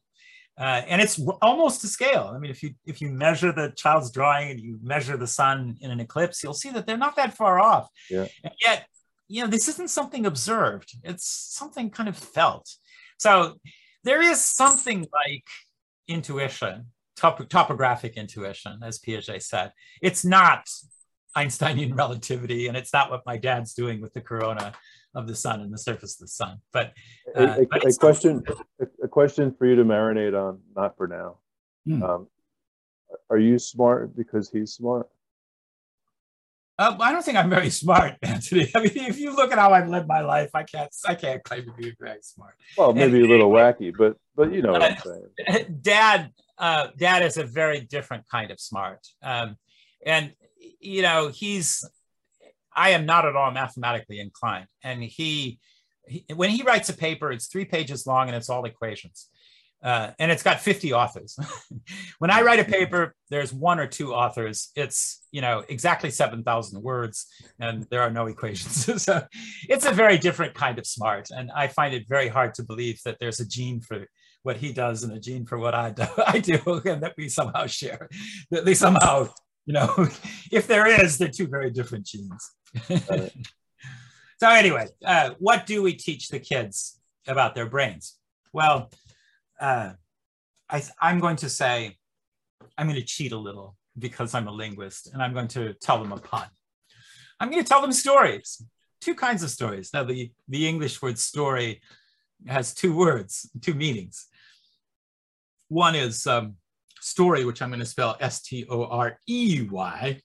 [0.56, 2.30] Uh, and it's almost to scale.
[2.32, 5.76] I mean, if you if you measure the child's drawing and you measure the sun
[5.80, 7.88] in an eclipse, you'll see that they're not that far off.
[8.08, 8.28] Yeah.
[8.44, 8.86] And yet,
[9.26, 11.26] you know, this isn't something observed; it's
[11.58, 12.68] something kind of felt.
[13.18, 13.56] So
[14.04, 15.44] there is something like
[16.06, 16.86] intuition
[17.20, 19.72] top, topographic intuition, as Piaget said.
[20.00, 20.68] It's not
[21.36, 24.72] Einsteinian relativity, and it's not what my dad's doing with the corona
[25.14, 26.58] of the sun and the surface of the sun.
[26.72, 26.92] But,
[27.36, 28.42] uh, a, a, but a question,
[28.80, 31.38] a, a, question for you to marinate on, not for now.
[31.86, 32.02] Hmm.
[32.02, 32.28] Um,
[33.28, 35.08] are you smart because he's smart?
[36.78, 38.70] Uh, I don't think I'm very smart, Anthony.
[38.74, 41.42] I mean, if you look at how I've lived my life, I can't I can't
[41.44, 42.54] claim to be very smart.
[42.78, 45.78] Well, maybe and, a little wacky, but but you know what I'm saying.
[45.82, 49.56] Dad, uh, Dad is a very different kind of smart, um,
[50.04, 50.32] and
[50.80, 51.84] you know he's.
[52.74, 55.58] I am not at all mathematically inclined, and he,
[56.06, 59.28] he when he writes a paper, it's three pages long and it's all equations
[59.82, 61.38] uh, and it's got 50 authors.
[62.18, 64.70] when I write a paper, there's one or two authors.
[64.76, 67.26] It's you know exactly 7,000 words,
[67.58, 69.02] and there are no equations.
[69.02, 69.22] so
[69.68, 73.00] it's a very different kind of smart, and I find it very hard to believe
[73.04, 74.06] that there's a gene for
[74.42, 77.28] what he does and a gene for what I do, I do, and that we
[77.28, 78.08] somehow share.
[78.50, 79.28] That they somehow,
[79.66, 79.94] you know,
[80.52, 82.50] if there is, they're two very different genes.
[82.88, 88.16] so anyway, uh, what do we teach the kids about their brains?
[88.52, 88.90] Well
[89.60, 89.90] uh,
[90.68, 91.98] I, I'm going to say,
[92.78, 96.02] I'm going to cheat a little because I'm a linguist and I'm going to tell
[96.02, 96.46] them a pun.
[97.38, 98.62] I'm going to tell them stories,
[99.00, 99.90] two kinds of stories.
[99.92, 101.82] Now, the, the English word story
[102.46, 104.26] has two words, two meanings.
[105.70, 106.56] One is um,
[107.00, 110.20] story, which I'm going to spell S T O R E Y,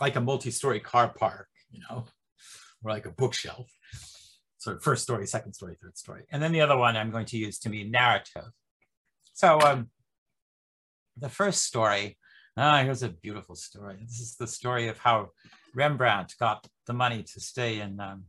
[0.00, 2.04] like a multi story car park, you know,
[2.84, 3.66] or like a bookshelf.
[4.58, 6.24] So, first story, second story, third story.
[6.30, 8.50] And then the other one I'm going to use to mean narrative.
[9.32, 9.88] So um,
[11.16, 12.18] the first story,
[12.58, 13.96] ah, here's a beautiful story.
[14.02, 15.30] This is the story of how
[15.74, 18.24] Rembrandt got the money to stay in um,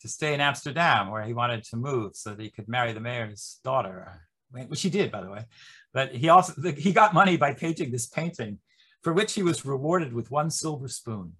[0.00, 3.00] to stay in Amsterdam, where he wanted to move so that he could marry the
[3.00, 5.44] mayor's daughter, which he did, by the way.
[5.92, 8.58] But he also he got money by painting this painting,
[9.02, 11.34] for which he was rewarded with one silver spoon.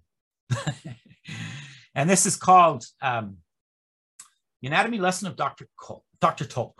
[1.95, 3.37] and this is called um,
[4.61, 5.67] the Anatomy Lesson of Dr.
[6.19, 6.45] Dr.
[6.45, 6.79] Tulp.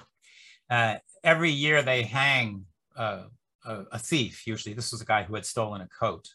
[0.69, 2.65] Uh, every year they hang
[2.95, 3.23] uh,
[3.65, 4.45] a, a, thief.
[4.47, 6.29] Usually, this was a guy who had stolen a coat,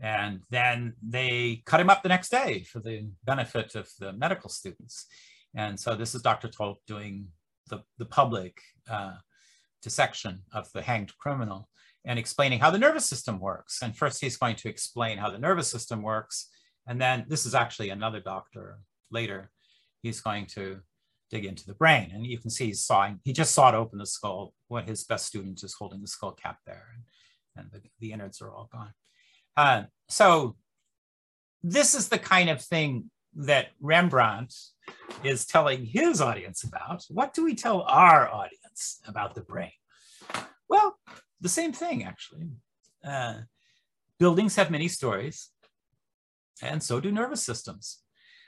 [0.00, 4.50] and then they cut him up the next day for the benefit of the medical
[4.50, 5.06] students.
[5.54, 6.48] And so this is Dr.
[6.48, 7.28] Tulp doing
[7.68, 9.14] the the public uh,
[9.82, 11.68] dissection of the hanged criminal
[12.04, 13.82] and explaining how the nervous system works.
[13.82, 16.48] And first, he's going to explain how the nervous system works,
[16.86, 18.78] and then this is actually another doctor
[19.10, 19.50] later.
[20.02, 20.80] He's going to
[21.30, 22.12] dig into the brain.
[22.14, 24.54] And you can see he's sawing, he just sawed open the skull.
[24.68, 27.02] What his best student is holding the skull cap there, and,
[27.56, 28.92] and the, the innards are all gone.
[29.56, 30.56] Uh, so
[31.62, 34.54] this is the kind of thing that Rembrandt
[35.24, 37.04] is telling his audience about.
[37.08, 38.65] What do we tell our audience
[39.06, 39.72] about the brain?
[40.68, 40.98] Well,
[41.40, 42.48] the same thing, actually.
[43.04, 43.40] Uh,
[44.18, 45.50] buildings have many stories,
[46.62, 48.00] and so do nervous systems.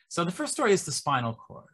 [0.08, 1.66] So the first story is the spinal cord.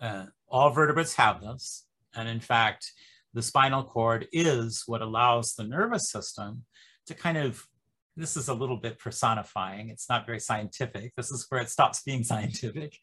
[0.00, 1.86] Uh, all vertebrates have this.
[2.14, 2.90] And in fact,
[3.32, 6.64] the spinal cord is what allows the nervous system
[7.06, 7.66] to kind of
[8.14, 9.88] this is a little bit personifying.
[9.88, 11.14] It's not very scientific.
[11.16, 12.98] This is where it stops being scientific.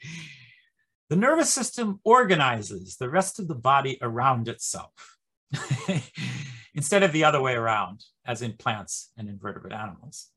[1.09, 5.17] The nervous system organizes the rest of the body around itself
[6.75, 10.27] instead of the other way around, as in plants and invertebrate animals.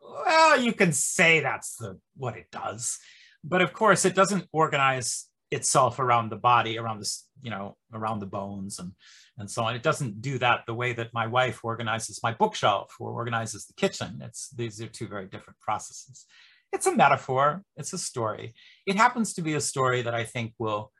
[0.00, 2.98] Well, you can say that's the, what it does,
[3.42, 8.20] but of course it doesn't organize itself around the body, around this, you know, around
[8.20, 8.92] the bones and
[9.38, 9.74] and so on.
[9.74, 13.74] It doesn't do that the way that my wife organizes my bookshelf or organizes the
[13.74, 14.20] kitchen.
[14.22, 16.26] It's these are two very different processes.
[16.72, 17.62] It's a metaphor.
[17.76, 18.54] It's a story.
[18.86, 20.92] It happens to be a story that I think will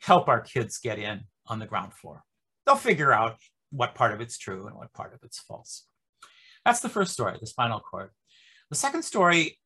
[0.00, 2.22] help our kids get in on the ground floor.
[2.64, 3.36] They'll figure out
[3.70, 5.86] what part of it's true and what part of it's false.
[6.64, 8.10] That's the first story, the spinal cord.
[8.70, 9.58] The second story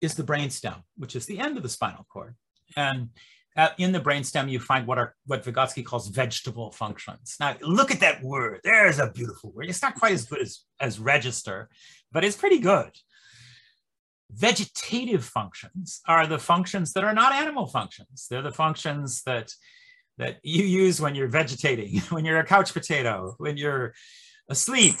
[0.00, 2.34] is the brainstem, which is the end of the spinal cord.
[2.76, 3.08] And
[3.56, 7.36] uh, in the brainstem, you find what are what Vygotsky calls vegetable functions.
[7.40, 8.60] Now, look at that word.
[8.62, 9.68] There's a beautiful word.
[9.68, 11.68] It's not quite as good as, as register,
[12.12, 12.90] but it's pretty good.
[14.30, 18.26] Vegetative functions are the functions that are not animal functions.
[18.28, 19.52] They're the functions that
[20.18, 23.94] that you use when you're vegetating, when you're a couch potato, when you're
[24.48, 24.96] asleep,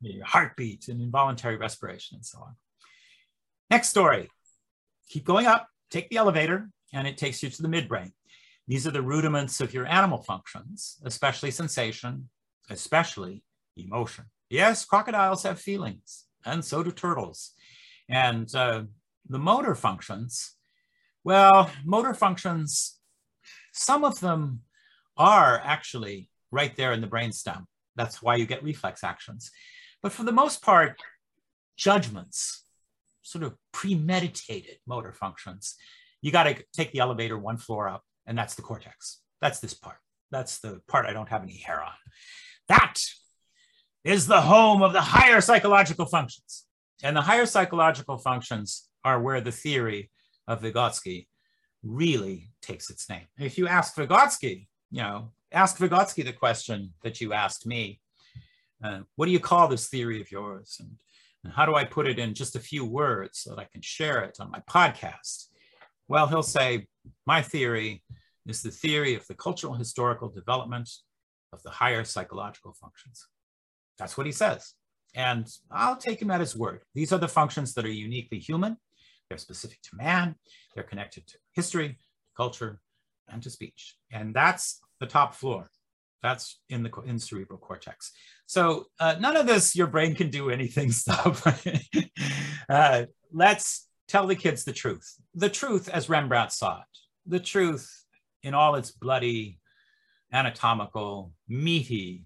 [0.00, 2.54] your heartbeat and involuntary respiration and so on.
[3.70, 4.30] Next story.
[5.08, 8.12] Keep going up, take the elevator, and it takes you to the midbrain.
[8.68, 12.28] These are the rudiments of your animal functions, especially sensation,
[12.68, 13.42] especially
[13.76, 14.26] emotion.
[14.48, 17.52] Yes, crocodiles have feelings, and so do turtles.
[18.10, 18.82] And uh,
[19.28, 20.56] the motor functions,
[21.22, 22.98] well, motor functions,
[23.72, 24.62] some of them
[25.16, 27.64] are actually right there in the brainstem.
[27.96, 29.50] That's why you get reflex actions.
[30.02, 31.00] But for the most part,
[31.76, 32.64] judgments,
[33.22, 35.76] sort of premeditated motor functions,
[36.20, 39.20] you got to take the elevator one floor up, and that's the cortex.
[39.40, 39.96] That's this part.
[40.30, 41.92] That's the part I don't have any hair on.
[42.68, 42.96] That
[44.04, 46.64] is the home of the higher psychological functions.
[47.02, 50.10] And the higher psychological functions are where the theory
[50.46, 51.26] of Vygotsky
[51.82, 53.26] really takes its name.
[53.38, 58.00] If you ask Vygotsky, you know, ask Vygotsky the question that you asked me,
[58.84, 60.76] uh, what do you call this theory of yours?
[60.80, 60.90] And,
[61.44, 63.80] and how do I put it in just a few words so that I can
[63.80, 65.46] share it on my podcast?
[66.08, 66.86] Well, he'll say,
[67.26, 68.02] my theory
[68.46, 70.90] is the theory of the cultural historical development
[71.52, 73.26] of the higher psychological functions.
[73.98, 74.74] That's what he says.
[75.14, 76.82] And I'll take him at his word.
[76.94, 78.76] These are the functions that are uniquely human.
[79.28, 80.34] They're specific to man.
[80.74, 81.98] They're connected to history,
[82.36, 82.80] culture,
[83.28, 83.96] and to speech.
[84.12, 85.70] And that's the top floor.
[86.22, 88.12] That's in the in cerebral cortex.
[88.46, 91.46] So uh, none of this your brain can do anything stuff.
[92.68, 95.14] uh, let's tell the kids the truth.
[95.34, 96.98] The truth as Rembrandt saw it.
[97.26, 98.04] The truth
[98.42, 99.60] in all its bloody,
[100.32, 102.24] anatomical, meaty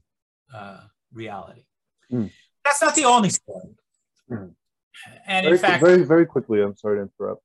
[0.53, 0.81] uh,
[1.13, 1.65] reality.
[2.13, 2.31] Mm.
[2.65, 3.77] That's not the only story.
[4.31, 4.55] Mm.
[5.27, 7.43] And very, in fact, very, very quickly, I'm sorry to interrupt.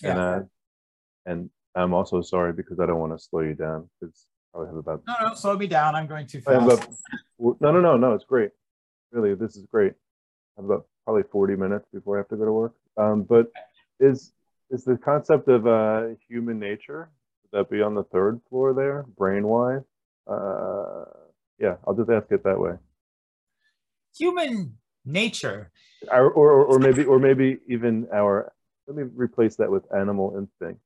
[0.00, 0.10] Yeah.
[0.10, 0.46] And, uh,
[1.26, 4.76] and I'm also sorry because I don't want to slow you down because I have
[4.76, 5.02] about.
[5.06, 5.94] No, no, slow me down.
[5.94, 6.64] I'm going too fast.
[6.64, 6.88] About,
[7.38, 8.14] no, no, no, no.
[8.14, 8.50] It's great.
[9.12, 9.92] Really, this is great.
[10.56, 12.74] I have about probably 40 minutes before I have to go to work.
[12.96, 13.50] Um, but
[14.00, 14.32] is
[14.70, 17.08] is the concept of uh, human nature
[17.42, 19.82] would that be on the third floor there, brain wise?
[20.26, 21.04] Uh,
[21.58, 22.74] yeah, I'll just ask it that way.
[24.16, 25.70] Human nature,
[26.10, 28.52] our, or or maybe or maybe even our.
[28.86, 30.80] Let me replace that with animal instinct.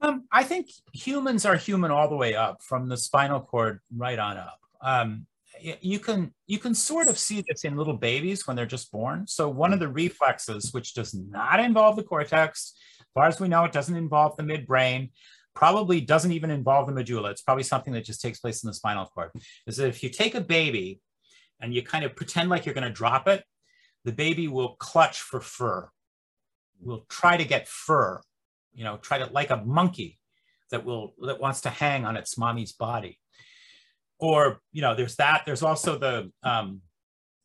[0.00, 4.18] Um, I think humans are human all the way up, from the spinal cord right
[4.18, 4.58] on up.
[4.80, 5.26] Um,
[5.60, 9.26] you can you can sort of see this in little babies when they're just born.
[9.26, 13.48] So one of the reflexes, which does not involve the cortex, as far as we
[13.48, 15.10] know, it doesn't involve the midbrain,
[15.54, 17.30] probably doesn't even involve the medulla.
[17.30, 19.30] It's probably something that just takes place in the spinal cord.
[19.66, 21.00] Is that if you take a baby
[21.64, 23.42] and you kind of pretend like you're going to drop it,
[24.04, 25.88] the baby will clutch for fur.
[26.80, 28.20] Will try to get fur,
[28.74, 30.18] you know, try to like a monkey
[30.70, 33.18] that will that wants to hang on its mommy's body.
[34.18, 36.82] Or you know there's that there's also the um,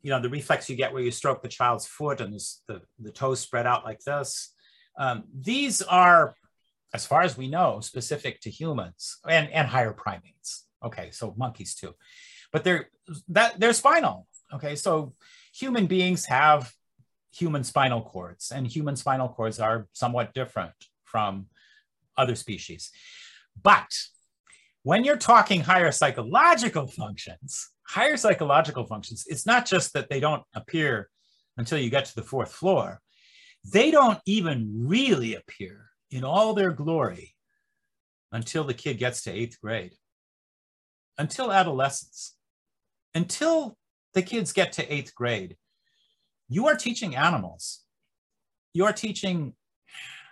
[0.02, 2.34] you know the reflex you get where you stroke the child's foot and
[2.68, 4.54] the, the toes spread out like this.
[4.98, 6.36] Um, these are
[6.94, 10.66] as far as we know specific to humans and, and higher primates.
[10.84, 11.94] Okay so monkeys too.
[12.52, 12.90] But they're
[13.28, 15.14] that they're spinal okay so
[15.54, 16.72] human beings have
[17.32, 21.48] human spinal cords and human spinal cords are somewhat different from
[22.18, 22.92] other species
[23.62, 23.92] but
[24.84, 30.44] when you're talking higher psychological functions, higher psychological functions, it's not just that they don't
[30.56, 31.10] appear
[31.58, 33.02] until you get to the fourth floor.
[33.74, 37.36] They don't even really appear in all their glory
[38.32, 39.94] until the kid gets to eighth grade.
[41.18, 42.36] until adolescence,
[43.16, 43.78] until
[44.14, 45.56] the kids get to eighth grade,
[46.48, 47.82] you are teaching animals.
[48.74, 49.54] You are teaching,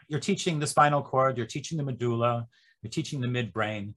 [0.07, 2.47] you're teaching the spinal cord, you're teaching the medulla,
[2.82, 3.93] you're teaching the midbrain.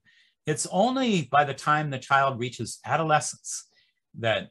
[0.47, 3.68] It's only by the time the child reaches adolescence
[4.18, 4.51] that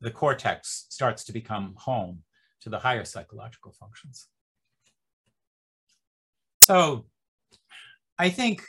[0.00, 2.22] the cortex starts to become home
[2.62, 4.28] to the higher psychological functions.
[6.60, 7.06] So
[8.18, 8.62] I think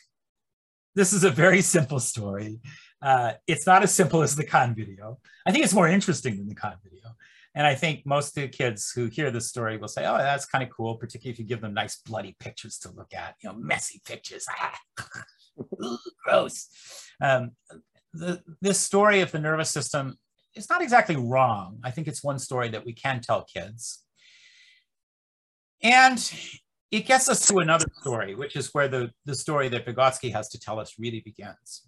[0.95, 2.59] this is a very simple story.
[3.01, 5.19] Uh, it's not as simple as the Khan video.
[5.45, 7.15] I think it's more interesting than the Khan video.
[7.53, 10.45] And I think most of the kids who hear this story will say, oh, that's
[10.45, 13.49] kind of cool, particularly if you give them nice bloody pictures to look at, you
[13.49, 14.45] know, messy pictures.
[16.25, 16.69] Gross.
[17.19, 17.51] Um,
[18.13, 20.17] the, this story of the nervous system
[20.55, 21.79] is not exactly wrong.
[21.83, 24.03] I think it's one story that we can tell kids.
[25.83, 26.33] And
[26.91, 30.47] it gets us to another story, which is where the, the story that Vygotsky has
[30.49, 31.87] to tell us really begins.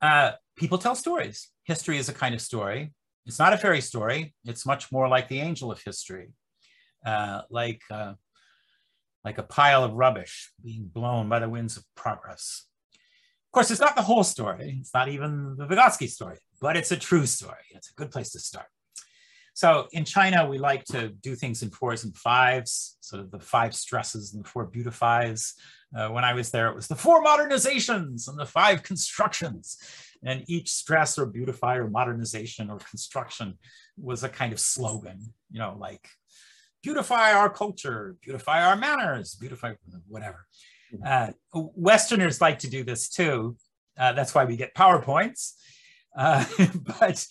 [0.00, 1.48] Uh, people tell stories.
[1.64, 2.92] History is a kind of story.
[3.24, 4.34] It's not a fairy story.
[4.44, 6.28] It's much more like the angel of history,
[7.04, 8.14] uh, like, uh,
[9.24, 12.66] like a pile of rubbish being blown by the winds of progress.
[12.92, 14.78] Of course, it's not the whole story.
[14.80, 17.64] It's not even the Vygotsky story, but it's a true story.
[17.70, 18.66] It's a good place to start.
[19.54, 23.40] So in China, we like to do things in fours and fives, sort of the
[23.40, 25.54] five stresses and the four beautifies.
[25.94, 29.78] Uh, when I was there, it was the four modernizations and the five constructions.
[30.24, 33.58] And each stress or beautify or modernization or construction
[33.96, 35.20] was a kind of slogan,
[35.50, 36.08] you know, like
[36.82, 39.74] beautify our culture, beautify our manners, beautify
[40.08, 40.46] whatever.
[41.04, 43.56] Uh, Westerners like to do this too.
[43.98, 45.52] Uh, that's why we get PowerPoints.
[46.16, 46.44] Uh,
[47.00, 47.26] but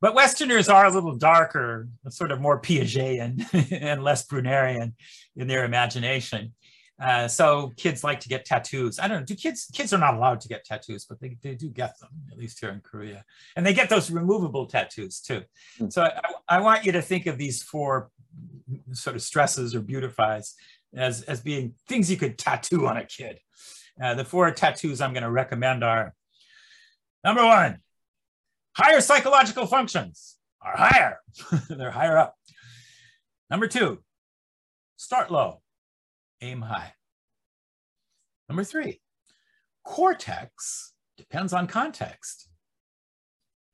[0.00, 3.44] but Westerners are a little darker, sort of more Piagetian
[3.82, 4.94] and less Brunerian
[5.36, 6.54] in their imagination.
[7.00, 8.98] Uh, so kids like to get tattoos.
[8.98, 9.24] I don't know.
[9.24, 9.68] Do kids?
[9.72, 12.60] Kids are not allowed to get tattoos, but they, they do get them at least
[12.60, 13.24] here in Korea,
[13.56, 15.42] and they get those removable tattoos too.
[15.80, 15.92] Mm.
[15.92, 18.10] So I, I, want you to think of these four
[18.92, 20.54] sort of stresses or beautifies
[20.94, 23.40] as as being things you could tattoo on a kid.
[24.00, 26.14] Uh, the four tattoos I'm going to recommend are
[27.24, 27.78] number one,
[28.76, 31.18] higher psychological functions are higher.
[31.68, 32.36] They're higher up.
[33.50, 34.02] Number two,
[34.96, 35.61] start low,
[36.42, 36.92] aim high.
[38.48, 39.00] Number three,
[39.84, 42.48] cortex depends on context.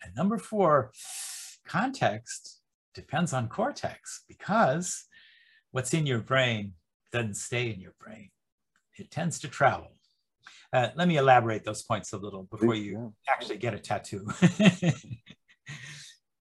[0.03, 0.93] And number four,
[1.67, 2.61] context
[2.95, 5.07] depends on cortex because
[5.71, 6.75] what's in your brain
[7.13, 8.31] doesn't stay in your brain.
[8.97, 9.93] It tends to travel.
[10.73, 14.27] Uh, let me elaborate those points a little before you actually get a tattoo.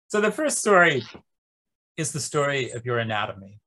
[0.08, 1.02] so the first story
[1.96, 3.61] is the story of your anatomy.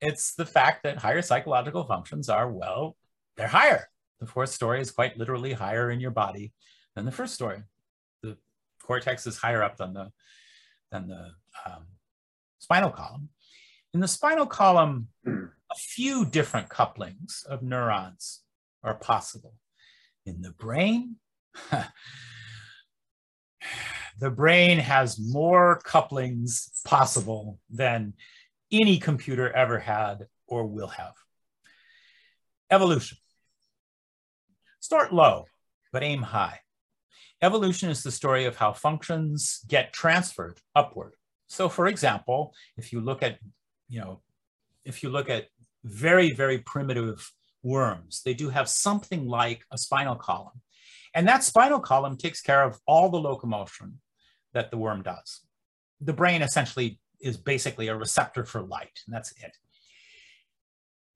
[0.00, 2.96] It's the fact that higher psychological functions are, well,
[3.36, 3.88] they're higher.
[4.20, 6.52] The fourth story is quite literally higher in your body
[6.94, 7.62] than the first story.
[8.22, 8.36] The
[8.82, 10.10] cortex is higher up than the,
[10.90, 11.30] than the
[11.66, 11.86] um,
[12.58, 13.28] spinal column.
[13.94, 18.42] In the spinal column, a few different couplings of neurons
[18.82, 19.54] are possible
[20.28, 21.16] in the brain,
[24.20, 28.12] the brain has more couplings possible than
[28.70, 31.14] any computer ever had or will have.
[32.70, 33.18] Evolution.
[34.80, 35.44] Start low,
[35.92, 36.60] but aim high.
[37.40, 41.14] Evolution is the story of how functions get transferred upward.
[41.46, 43.38] So for example, if you look at,
[43.88, 44.20] you know,
[44.84, 45.46] if you look at
[45.84, 48.22] very, very primitive worms.
[48.24, 50.60] They do have something like a spinal column.
[51.14, 54.00] And that spinal column takes care of all the locomotion
[54.52, 55.40] that the worm does.
[56.00, 59.56] The brain essentially is basically a receptor for light, and that's it.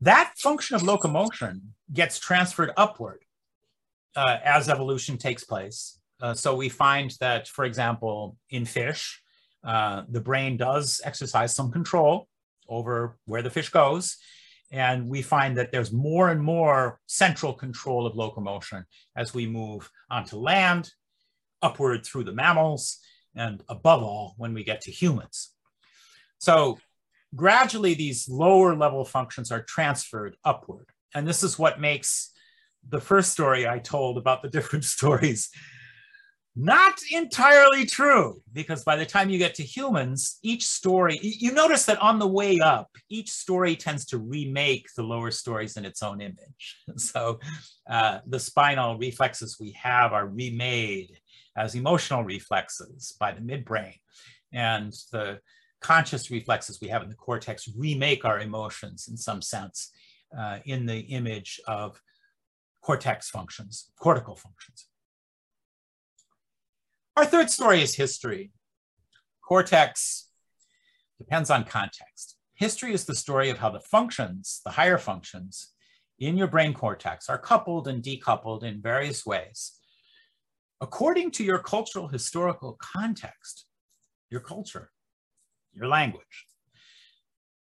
[0.00, 3.20] That function of locomotion gets transferred upward
[4.16, 5.98] uh, as evolution takes place.
[6.20, 9.22] Uh, so we find that, for example, in fish,
[9.64, 12.28] uh, the brain does exercise some control
[12.68, 14.16] over where the fish goes.
[14.70, 19.90] And we find that there's more and more central control of locomotion as we move
[20.10, 20.90] onto land,
[21.60, 22.98] upward through the mammals,
[23.34, 25.50] and above all, when we get to humans.
[26.42, 26.78] So
[27.36, 30.86] gradually these lower level functions are transferred upward.
[31.14, 32.32] And this is what makes
[32.88, 35.50] the first story I told about the different stories
[36.54, 41.86] not entirely true, because by the time you get to humans, each story, you notice
[41.86, 46.02] that on the way up, each story tends to remake the lower stories in its
[46.02, 46.76] own image.
[46.96, 47.40] So
[47.88, 51.18] uh, the spinal reflexes we have are remade
[51.56, 53.98] as emotional reflexes by the midbrain.
[54.52, 55.40] And the
[55.82, 59.90] conscious reflexes we have in the cortex remake our emotions in some sense
[60.38, 62.00] uh, in the image of
[62.82, 64.86] cortex functions, cortical functions.
[67.16, 68.52] Our third story is history.
[69.46, 70.28] Cortex
[71.18, 72.36] depends on context.
[72.54, 75.72] History is the story of how the functions, the higher functions
[76.18, 79.78] in your brain cortex are coupled and decoupled in various ways
[80.82, 83.66] according to your cultural historical context,
[84.30, 84.90] your culture,
[85.74, 86.46] your language.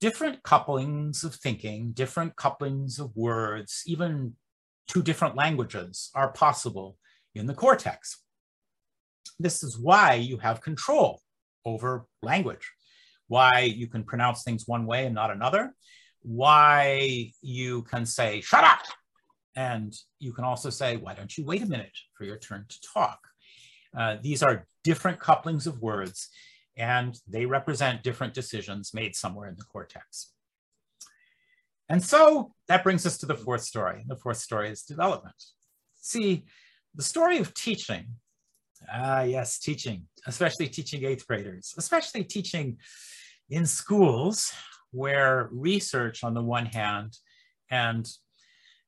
[0.01, 4.34] Different couplings of thinking, different couplings of words, even
[4.88, 6.97] two different languages are possible
[7.34, 8.22] in the cortex.
[9.39, 11.22] This is why you have control
[11.66, 12.72] over language,
[13.28, 15.74] why you can pronounce things one way and not another,
[16.22, 18.82] why you can say, shut up,
[19.56, 22.78] and you can also say, why don't you wait a minute for your turn to
[22.93, 23.20] talk?
[23.97, 26.30] Uh, these are different couplings of words
[26.78, 30.32] and they represent different decisions made somewhere in the cortex.
[31.90, 34.04] And so that brings us to the fourth story.
[34.08, 35.36] The fourth story is development.
[36.02, 36.46] See,
[36.96, 38.06] the story of teaching,
[38.92, 42.78] ah yes, teaching, especially teaching eighth graders, especially teaching
[43.50, 44.52] in schools
[44.92, 47.18] where research on the one hand
[47.70, 48.10] and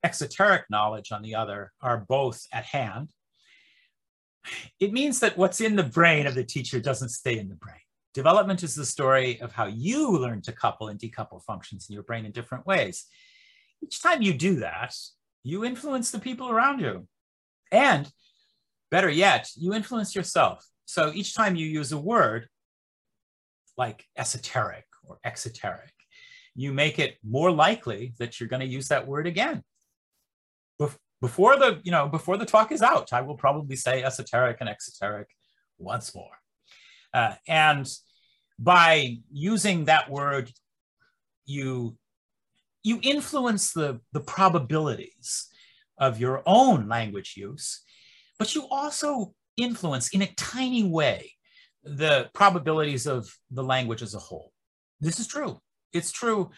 [0.03, 3.09] exoteric knowledge on the other are both at hand.
[4.79, 7.81] It means that what's in the brain of the teacher doesn't stay in the brain.
[8.13, 12.03] Development is the story of how you learn to couple and decouple functions in your
[12.03, 13.05] brain in different ways.
[13.83, 14.95] Each time you do that,
[15.43, 17.07] you influence the people around you.
[17.71, 18.11] And
[18.89, 20.65] better yet, you influence yourself.
[20.85, 22.47] So each time you use a word
[23.77, 25.93] like esoteric or exoteric,
[26.55, 29.63] you make it more likely that you're going to use that word again.
[31.19, 34.69] Before the, you know, before the talk is out, I will probably say esoteric and
[34.69, 35.27] exoteric
[35.77, 36.37] once more.
[37.13, 37.89] Uh, and
[38.59, 40.51] by using that word,
[41.45, 41.97] you
[42.83, 45.47] you influence the, the probabilities
[45.97, 47.81] of your own language use,
[48.39, 51.33] but you also influence in a tiny way
[51.83, 54.53] the probabilities of the language as a whole.
[55.01, 55.59] This is true.
[55.91, 56.51] It's true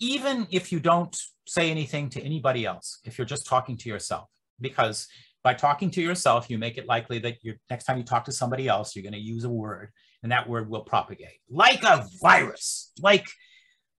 [0.00, 4.28] even if you don't say anything to anybody else, if you're just talking to yourself,
[4.60, 5.08] because
[5.42, 8.32] by talking to yourself, you make it likely that you next time you talk to
[8.32, 9.90] somebody else, you're going to use a word
[10.22, 13.26] and that word will propagate like a virus, like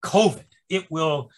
[0.03, 0.43] COVID.
[0.69, 1.29] It will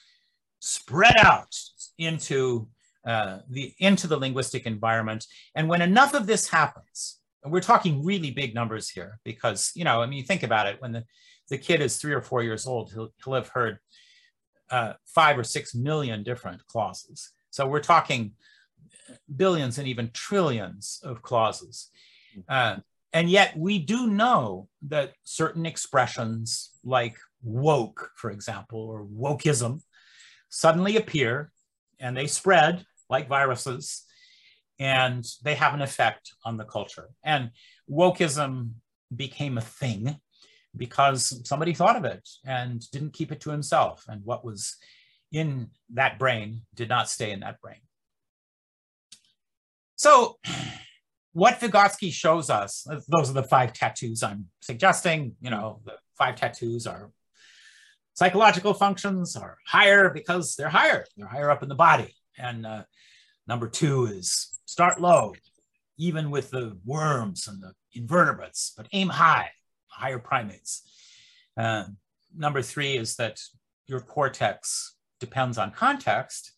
[0.59, 1.55] spread out
[1.97, 2.67] into
[3.05, 5.25] uh, the into the linguistic environment.
[5.55, 9.83] And when enough of this happens, and we're talking really big numbers here, because you
[9.83, 10.81] know, I mean, think about it.
[10.81, 11.03] When the
[11.49, 13.79] the kid is three or four years old, he'll, he'll have heard
[14.71, 17.31] uh, five or six million different clauses.
[17.49, 18.31] So we're talking
[19.35, 21.89] billions and even trillions of clauses.
[22.47, 22.77] Uh,
[23.13, 29.81] and yet we do know that certain expressions like woke, for example, or wokeism
[30.49, 31.51] suddenly appear
[31.99, 34.03] and they spread like viruses
[34.79, 37.09] and they have an effect on the culture.
[37.23, 37.51] And
[37.89, 38.71] wokeism
[39.13, 40.19] became a thing
[40.75, 44.05] because somebody thought of it and didn't keep it to himself.
[44.07, 44.75] And what was
[45.31, 47.79] in that brain did not stay in that brain.
[49.95, 50.37] So
[51.33, 56.35] what Vygotsky shows us, those are the five tattoos I'm suggesting, you know, the five
[56.35, 57.11] tattoos are
[58.13, 62.13] psychological functions are higher because they're higher, they're higher up in the body.
[62.37, 62.83] And uh,
[63.47, 65.33] number two is start low,
[65.97, 69.51] even with the worms and the invertebrates, but aim high
[69.91, 70.89] higher primates.
[71.57, 71.85] Uh,
[72.35, 73.39] number three is that
[73.87, 76.53] your cortex depends on context.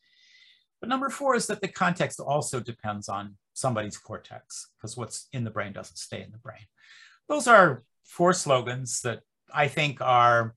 [0.79, 5.43] But number four is that the context also depends on somebody's cortex because what's in
[5.43, 6.65] the brain doesn't stay in the brain.
[7.29, 9.21] Those are four slogans that
[9.53, 10.55] I think are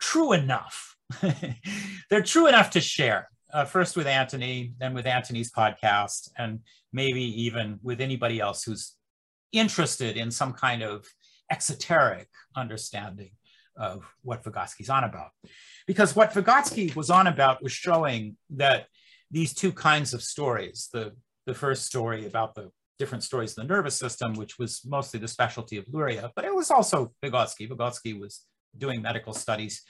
[0.00, 0.96] true enough.
[2.10, 3.28] They're true enough to share.
[3.52, 6.60] Uh, first with Anthony, then with Anthony's podcast, and
[6.92, 8.94] maybe even with anybody else who's
[9.52, 11.06] interested in some kind of
[11.50, 13.30] exoteric understanding
[13.76, 15.30] of what Vygotsky's on about.
[15.86, 18.86] Because what Vygotsky was on about was showing that
[19.30, 21.12] these two kinds of stories, the,
[21.46, 25.28] the first story about the different stories in the nervous system, which was mostly the
[25.28, 27.68] specialty of Luria, but it was also Vygotsky.
[27.68, 28.44] Vygotsky was
[28.76, 29.84] doing medical studies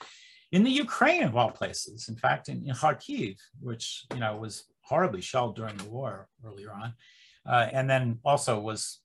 [0.51, 2.09] in the Ukraine of all places.
[2.09, 6.71] In fact, in, in Kharkiv, which you know was horribly shelled during the war earlier
[6.71, 6.93] on,
[7.47, 9.01] uh, and then also was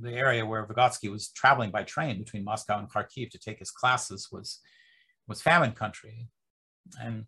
[0.00, 3.70] the area where Vygotsky was traveling by train between Moscow and Kharkiv to take his
[3.70, 4.60] classes was,
[5.26, 6.28] was famine country.
[7.00, 7.26] And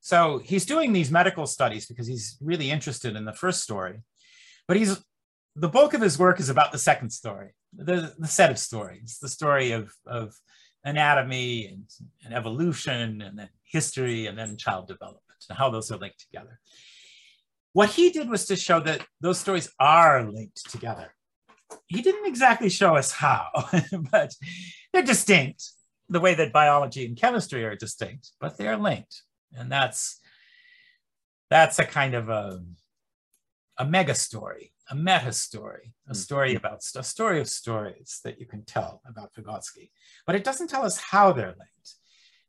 [0.00, 4.00] so he's doing these medical studies because he's really interested in the first story,
[4.66, 5.02] but he's,
[5.56, 9.18] the bulk of his work is about the second story, the, the set of stories,
[9.20, 10.34] the story of, of
[10.84, 11.84] anatomy and,
[12.24, 16.58] and evolution and then history and then child development and how those are linked together.
[17.72, 21.12] What he did was to show that those stories are linked together
[21.86, 23.48] he didn't exactly show us how,
[24.10, 24.34] but
[24.92, 25.70] they're distinct
[26.08, 29.22] the way that biology and chemistry are distinct, but they're linked.
[29.56, 30.20] And that's
[31.50, 32.62] that's a kind of a,
[33.78, 38.46] a mega story, a meta story, a story about a story of stories that you
[38.46, 39.90] can tell about Vygotsky.
[40.26, 41.94] But it doesn't tell us how they're linked.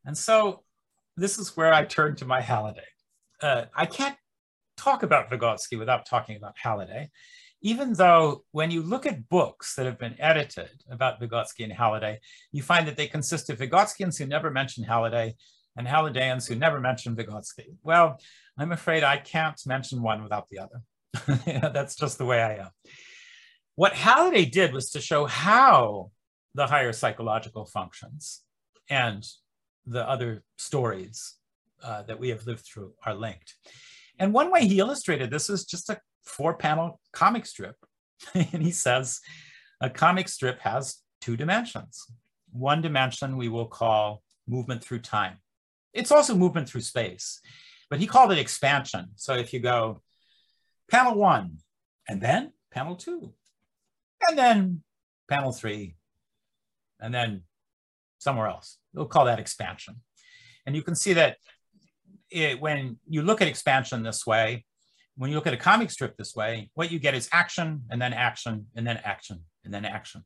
[0.06, 0.64] And so
[1.18, 2.82] this is where I turn to my Halliday.
[3.42, 4.16] Uh, I can't
[4.78, 7.10] talk about Vygotsky without talking about Halliday,
[7.62, 12.20] even though when you look at books that have been edited about Vygotsky and Halliday,
[12.52, 15.36] you find that they consist of Vygotskians who never mention Halliday
[15.78, 17.76] and Hallidayans who never mention Vygotsky.
[17.84, 18.20] Well,
[18.58, 21.72] I'm afraid I can't mention one without the other.
[21.72, 22.70] That's just the way I am.
[23.76, 26.12] What Halliday did was to show how
[26.56, 28.42] the higher psychological functions
[28.90, 29.26] and
[29.86, 31.36] the other stories
[31.84, 33.56] uh, that we have lived through are linked.
[34.20, 37.76] And one way he illustrated this is just a four panel comic strip.
[38.34, 39.20] and he says
[39.82, 42.06] a comic strip has two dimensions.
[42.52, 45.38] One dimension we will call movement through time.
[45.94, 47.42] It's also movement through space,
[47.90, 49.10] but he called it expansion.
[49.16, 50.02] So if you go
[50.90, 51.58] panel one,
[52.08, 53.34] and then panel two,
[54.28, 54.84] and then
[55.30, 55.96] panel three,
[57.00, 57.44] and then
[58.20, 60.02] somewhere else, we'll call that expansion.
[60.66, 61.38] And you can see that
[62.30, 64.66] it, when you look at expansion this way,
[65.16, 68.02] when you look at a comic strip this way, what you get is action and
[68.02, 70.24] then action and then action and then action.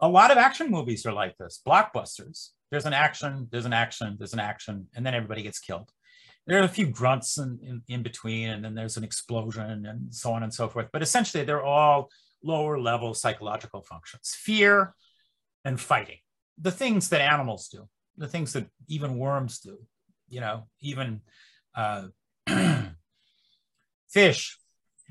[0.00, 2.50] A lot of action movies are like this, blockbusters.
[2.70, 5.90] There's an action, there's an action, there's an action, and then everybody gets killed.
[6.46, 10.14] There are a few grunts in, in, in between, and then there's an explosion and
[10.14, 10.88] so on and so forth.
[10.92, 12.10] But essentially, they're all
[12.42, 14.94] lower level psychological functions fear
[15.64, 16.18] and fighting,
[16.60, 19.78] the things that animals do, the things that even worms do
[20.28, 21.20] you know, even
[21.74, 22.08] uh,
[24.16, 24.56] fish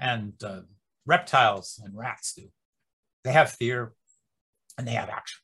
[0.01, 0.61] and uh,
[1.05, 2.47] reptiles and rats do.
[3.23, 3.93] They have fear
[4.79, 5.41] and they have action.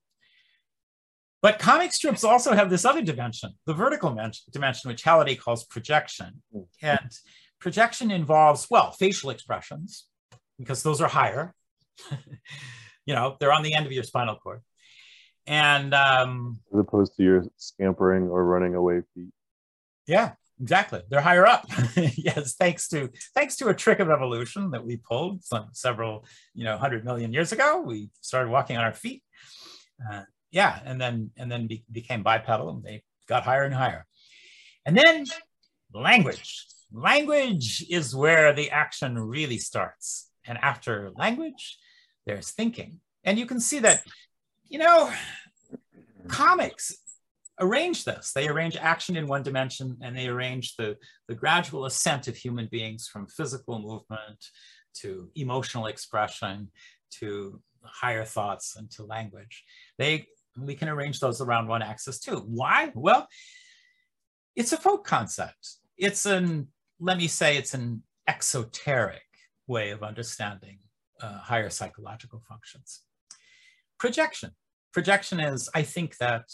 [1.43, 4.17] But comic strips also have this other dimension, the vertical
[4.51, 6.41] dimension, which Halliday calls projection.
[6.81, 7.11] And
[7.59, 10.07] projection involves, well, facial expressions,
[10.57, 11.53] because those are higher.
[13.05, 14.61] you know, they're on the end of your spinal cord.
[15.45, 19.33] And um, as opposed to your scampering or running away feet.
[20.07, 20.31] Yeah,
[20.61, 21.01] exactly.
[21.09, 21.65] They're higher up.
[21.95, 26.63] yes, thanks to thanks to a trick of evolution that we pulled some several you
[26.63, 27.81] know hundred million years ago.
[27.81, 29.23] We started walking on our feet.
[30.09, 34.05] Uh, yeah, and then and then be, became bipedal, and they got higher and higher.
[34.85, 35.25] And then
[35.93, 36.65] language.
[36.93, 40.29] Language is where the action really starts.
[40.45, 41.77] And after language,
[42.25, 42.99] there's thinking.
[43.23, 44.03] And you can see that,
[44.67, 45.11] you know,
[46.27, 46.95] comics
[47.61, 48.33] arrange this.
[48.33, 50.97] They arrange action in one dimension and they arrange the,
[51.27, 54.43] the gradual ascent of human beings from physical movement
[54.95, 56.69] to emotional expression
[57.19, 59.63] to higher thoughts and to language.
[59.97, 60.25] They,
[60.59, 62.43] we can arrange those around one axis too.
[62.47, 62.91] Why?
[62.95, 63.27] Well,
[64.55, 65.75] it's a folk concept.
[65.97, 66.67] It's an,
[66.99, 69.21] let me say, it's an exoteric
[69.67, 70.79] way of understanding
[71.21, 73.01] uh, higher psychological functions.
[73.99, 74.51] Projection.
[74.93, 76.45] Projection is, I think that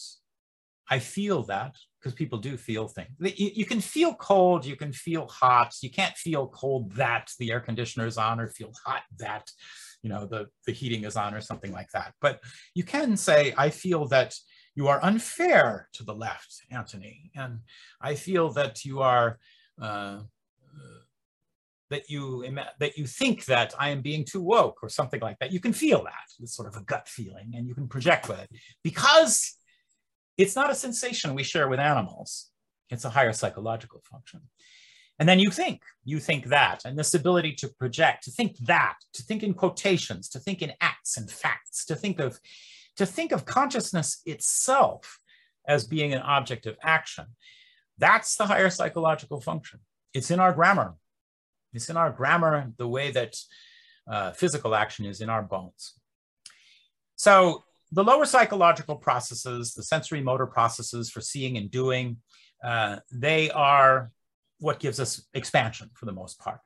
[0.89, 3.09] I feel that because people do feel things.
[3.19, 5.75] You, you, can feel cold, you can feel hot.
[5.81, 9.49] You can't feel cold that the air conditioner is on or feel hot that
[10.03, 12.13] you know the, the heating is on or something like that.
[12.21, 12.39] But
[12.73, 14.35] you can say, I feel that
[14.75, 17.31] you are unfair to the left, Anthony.
[17.35, 17.59] And
[17.99, 19.39] I feel that you are
[19.81, 20.19] uh,
[21.89, 22.45] that you
[22.79, 25.51] that you think that I am being too woke or something like that.
[25.51, 26.27] You can feel that.
[26.39, 28.49] It's sort of a gut feeling, and you can project with it
[28.83, 29.57] because
[30.37, 32.51] it's not a sensation we share with animals.
[32.89, 34.41] It's a higher psychological function.
[35.19, 38.97] And then you think, you think that, and this ability to project, to think that,
[39.13, 42.39] to think in quotations, to think in acts and facts, to think of,
[42.97, 45.19] to think of consciousness itself
[45.67, 47.25] as being an object of action.
[47.97, 49.79] That's the higher psychological function.
[50.13, 50.95] It's in our grammar.
[51.73, 53.35] It's in our grammar the way that
[54.09, 55.93] uh, physical action is in our bones.
[57.15, 62.17] So the lower psychological processes, the sensory motor processes for seeing and doing,
[62.63, 64.11] uh, they are
[64.59, 66.59] what gives us expansion for the most part.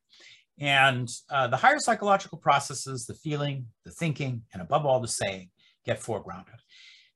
[0.60, 5.50] And uh, the higher psychological processes, the feeling, the thinking, and above all, the saying,
[5.86, 6.60] get foregrounded.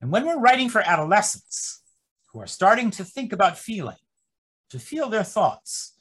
[0.01, 1.81] And when we're writing for adolescents
[2.31, 3.97] who are starting to think about feeling,
[4.71, 5.93] to feel their thoughts,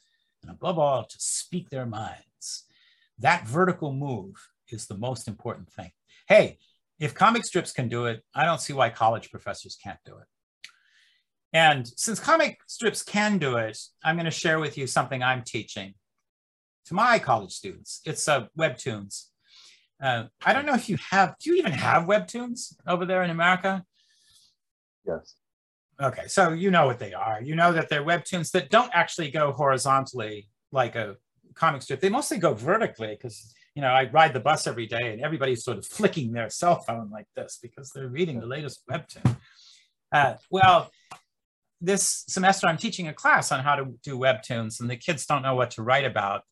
[0.42, 2.64] and above all, to speak their minds,
[3.18, 4.34] that vertical move
[4.68, 5.92] is the most important thing.
[6.26, 6.58] Hey,
[6.98, 10.26] if comic strips can do it, I don't see why college professors can't do it.
[11.52, 15.42] And since comic strips can do it, I'm going to share with you something I'm
[15.42, 15.94] teaching
[16.86, 18.00] to my college students.
[18.04, 19.26] It's uh, webtoons.
[20.02, 23.30] Uh, I don't know if you have, do you even have webtoons over there in
[23.30, 23.84] America?
[25.06, 25.36] Yes.
[26.02, 27.40] Okay, so you know what they are.
[27.40, 31.16] You know that they're webtoons that don't actually go horizontally like a
[31.54, 32.00] comic strip.
[32.00, 35.64] They mostly go vertically because you know I ride the bus every day and everybody's
[35.64, 39.36] sort of flicking their cell phone like this because they're reading the latest webtoon.
[40.12, 40.90] Uh, well,
[41.80, 45.42] this semester I'm teaching a class on how to do webtoons and the kids don't
[45.42, 46.42] know what to write about.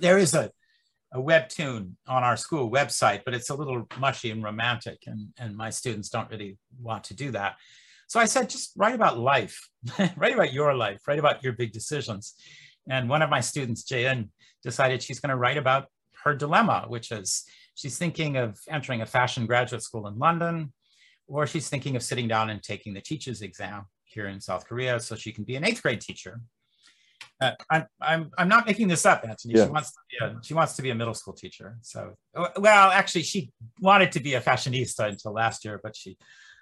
[0.00, 0.50] There is a
[1.12, 5.56] a webtoon on our school website, but it's a little mushy and romantic, and, and
[5.56, 7.56] my students don't really want to do that.
[8.08, 9.68] So I said, just write about life,
[10.16, 12.34] write about your life, write about your big decisions.
[12.88, 14.28] And one of my students, Jayan,
[14.62, 15.86] decided she's going to write about
[16.26, 20.72] her dilemma, which is she's thinking of entering a fashion graduate school in London,
[21.28, 24.98] or she's thinking of sitting down and taking the teacher's exam here in South Korea
[24.98, 26.40] so she can be an eighth grade teacher.
[27.40, 29.54] Uh, I'm, I'm, I'm not making this up, Anthony.
[29.54, 29.66] Yeah.
[29.66, 31.76] She wants to be a, she wants to be a middle school teacher.
[31.82, 32.14] So,
[32.58, 33.50] well, actually, she
[33.80, 36.16] wanted to be a fashionista until last year, but she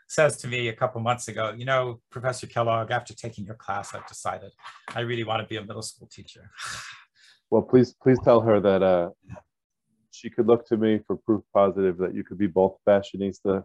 [0.09, 3.95] says to me a couple months ago, you know, Professor Kellogg, after taking your class,
[3.95, 4.51] I've decided
[4.95, 6.51] I really want to be a middle school teacher.
[7.51, 9.11] well, please, please tell her that uh,
[10.15, 13.65] she could look to me for proof positive that you could be both fashionista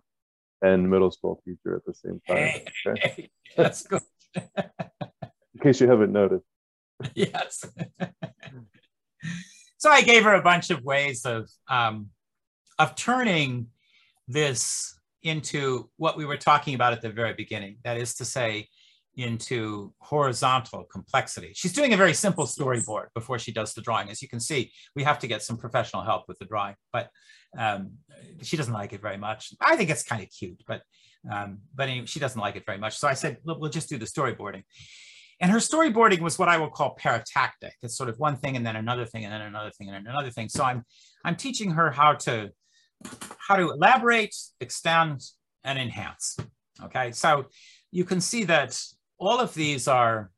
[0.61, 2.61] and middle school teacher at the same time.
[2.85, 3.29] Okay?
[3.57, 4.01] that's good.
[4.35, 6.45] In case you haven't noticed.
[7.15, 7.65] yes.
[9.77, 12.09] so I gave her a bunch of ways of um,
[12.77, 13.67] of turning
[14.27, 17.77] this into what we were talking about at the very beginning.
[17.83, 18.67] That is to say,
[19.23, 21.51] into horizontal complexity.
[21.53, 24.09] She's doing a very simple storyboard before she does the drawing.
[24.09, 27.09] As you can see, we have to get some professional help with the drawing, but
[27.57, 27.91] um,
[28.41, 29.53] she doesn't like it very much.
[29.61, 30.81] I think it's kind of cute, but
[31.29, 32.97] um, but anyway, she doesn't like it very much.
[32.97, 34.63] So I said, we'll just do the storyboarding.
[35.41, 37.71] And her storyboarding was what I will call paratactic.
[37.81, 40.11] It's sort of one thing and then another thing and then another thing and then
[40.11, 40.49] another thing.
[40.49, 40.83] So I'm
[41.23, 42.51] I'm teaching her how to
[43.37, 45.21] how to elaborate, extend,
[45.63, 46.37] and enhance.
[46.83, 47.45] Okay, so
[47.91, 48.79] you can see that
[49.19, 50.31] all of these are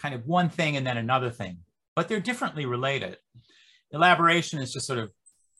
[0.00, 1.58] kind of one thing and then another thing,
[1.96, 3.16] but they're differently related.
[3.90, 5.10] Elaboration is just sort of,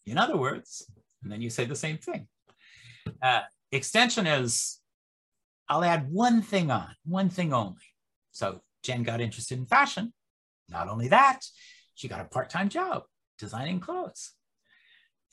[0.06, 0.90] in other words,
[1.22, 2.28] and then you say the same thing.
[3.20, 3.40] Uh,
[3.70, 4.80] extension is,
[5.68, 7.76] I'll add one thing on, one thing only.
[8.32, 10.12] So Jen got interested in fashion.
[10.68, 11.40] Not only that,
[11.94, 13.04] she got a part-time job
[13.38, 14.32] designing clothes.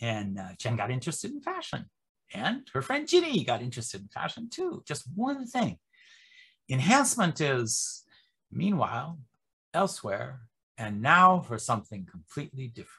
[0.01, 1.85] And uh, Jen got interested in fashion.
[2.33, 4.83] And her friend Ginny got interested in fashion too.
[4.87, 5.77] Just one thing.
[6.69, 8.03] Enhancement is,
[8.51, 9.19] meanwhile,
[9.73, 10.41] elsewhere,
[10.77, 12.95] and now for something completely different.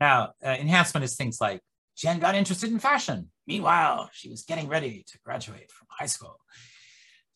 [0.00, 1.60] Now, uh, enhancement is things like
[1.96, 3.30] Jen got interested in fashion.
[3.46, 6.38] Meanwhile, she was getting ready to graduate from high school.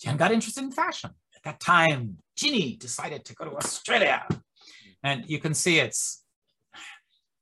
[0.01, 1.11] Jen got interested in fashion.
[1.35, 4.27] At that time, Ginny decided to go to Australia.
[5.03, 6.25] And you can see it's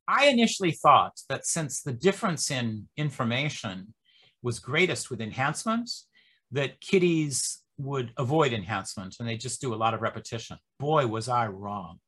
[0.06, 3.94] I initially thought that since the difference in information
[4.42, 6.06] was greatest with enhancements,
[6.52, 10.58] that kiddies would avoid enhancement and they just do a lot of repetition.
[10.78, 11.98] Boy, was I wrong.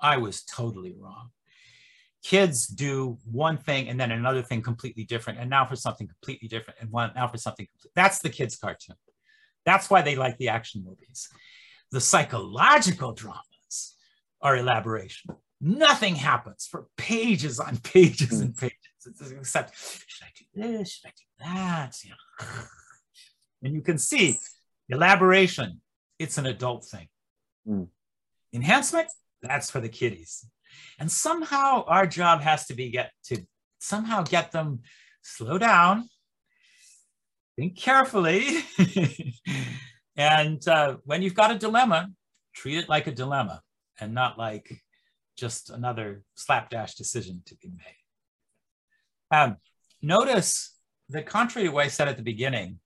[0.00, 1.30] I was totally wrong.
[2.22, 6.48] Kids do one thing and then another thing completely different, and now for something completely
[6.48, 7.68] different, and one now for something.
[7.94, 8.96] That's the kids' cartoon.
[9.66, 11.28] That's why they like the action movies.
[11.90, 13.96] The psychological dramas
[14.40, 18.80] are elaboration nothing happens for pages on pages and pages
[19.32, 19.74] except
[20.06, 20.92] should I do this?
[20.92, 21.96] Should I do that?
[22.04, 22.10] You
[22.40, 22.46] know.
[23.62, 24.36] And you can see
[24.88, 25.80] elaboration,
[26.18, 27.08] it's an adult thing.
[27.66, 27.88] Mm.
[28.52, 29.08] Enhancement,
[29.42, 30.46] that's for the kiddies.
[30.98, 33.44] And somehow our job has to be get to
[33.78, 34.80] somehow get them
[35.22, 36.08] slow down,
[37.56, 38.64] think carefully.
[40.16, 42.08] and uh, when you've got a dilemma,
[42.54, 43.60] treat it like a dilemma
[44.00, 44.82] and not like
[45.36, 49.36] just another slapdash decision to be made.
[49.36, 49.56] Um,
[50.00, 50.76] notice
[51.10, 52.78] that contrary to what I said at the beginning,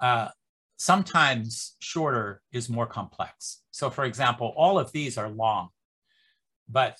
[0.00, 0.28] uh,
[0.76, 3.62] sometimes shorter is more complex.
[3.70, 5.68] So for example, all of these are long,
[6.68, 6.98] but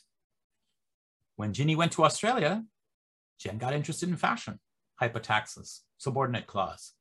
[1.36, 2.64] when Ginny went to Australia,
[3.38, 4.58] Jen got interested in fashion,
[5.00, 6.92] hypotaxis, subordinate clause,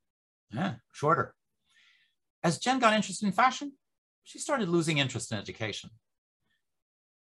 [0.52, 1.34] yeah, shorter.
[2.44, 3.72] As Jen got interested in fashion,
[4.24, 5.90] she started losing interest in education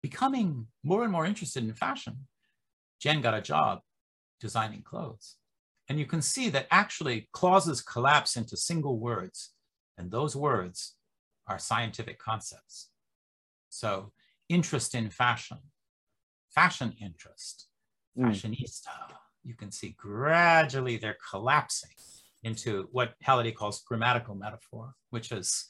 [0.01, 2.27] becoming more and more interested in fashion,
[2.99, 3.79] Jen got a job
[4.39, 5.37] designing clothes.
[5.91, 9.49] And you can see that actually clauses collapse into single words,
[9.97, 10.95] and those words
[11.47, 12.91] are scientific concepts.
[13.67, 14.13] So
[14.47, 15.57] interest in fashion,
[16.55, 17.67] fashion interest,
[18.17, 18.25] mm.
[18.25, 21.97] fashionista, you can see gradually they're collapsing
[22.41, 25.65] into what Halliday calls grammatical metaphor, which is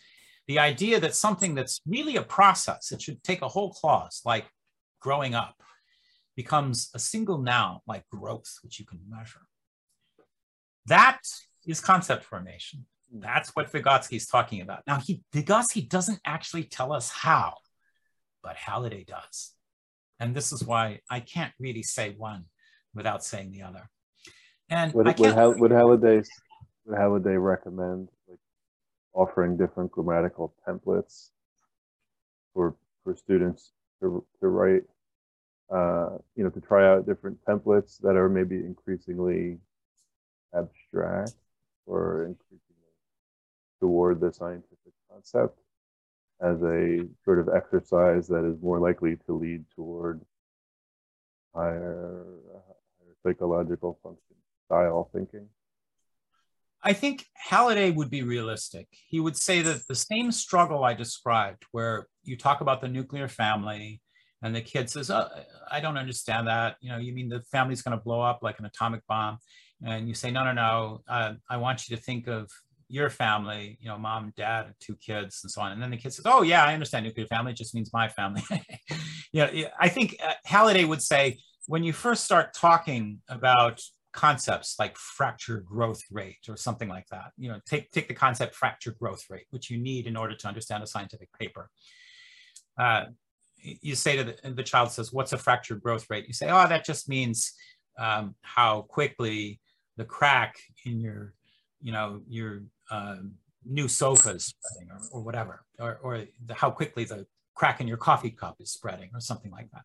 [0.48, 4.46] the idea that something that's really a process, it should take a whole clause, like
[5.00, 5.56] growing up,
[6.36, 9.48] becomes a single noun like growth, which you can measure.
[10.86, 11.20] That
[11.66, 12.86] is concept formation.
[13.14, 14.84] That's what Vygotsky is talking about.
[14.88, 17.56] Now, he, Vygotsky doesn't actually tell us how,
[18.42, 19.54] but Halliday does.
[20.20, 22.46] And this is why I can't really say one
[22.94, 23.90] without saying the other.
[24.70, 26.22] And would, would, would Halliday
[26.86, 28.40] would Halliday recommend like
[29.14, 31.30] offering different grammatical templates
[32.54, 33.72] for for students
[34.02, 34.84] to to write?
[35.70, 39.58] Uh, you know, to try out different templates that are maybe increasingly
[40.56, 41.34] abstract
[41.86, 42.62] or increasingly
[43.80, 45.60] toward the scientific concept
[46.42, 50.22] as a sort of exercise that is more likely to lead toward
[51.54, 54.36] higher, higher psychological function
[54.66, 55.48] style thinking?
[56.84, 58.88] I think Halliday would be realistic.
[59.08, 63.28] He would say that the same struggle I described, where you talk about the nuclear
[63.28, 64.02] family
[64.42, 66.78] and the kid says, oh, uh, I don't understand that.
[66.82, 69.38] You know, you mean the family's going to blow up like an atomic bomb?
[69.86, 71.02] And you say, no, no, no.
[71.08, 72.50] Uh, I want you to think of
[72.92, 75.72] your family, you know, mom, dad, two kids, and so on.
[75.72, 77.06] And then the kid says, "Oh yeah, I understand.
[77.06, 78.44] Nuclear family It just means my family."
[79.32, 84.76] you know, I think uh, Halliday would say when you first start talking about concepts
[84.78, 88.94] like fracture growth rate or something like that, you know, take take the concept fracture
[89.00, 91.70] growth rate, which you need in order to understand a scientific paper.
[92.78, 93.06] Uh,
[93.64, 96.68] you say to the, the child says, "What's a fracture growth rate?" You say, "Oh,
[96.68, 97.54] that just means
[97.98, 99.62] um, how quickly
[99.98, 101.34] the crack in your,
[101.82, 103.18] you know, your uh,
[103.66, 107.26] new sofas spreading or, or whatever, or, or the, how quickly the
[107.56, 109.84] crack in your coffee cup is spreading or something like that.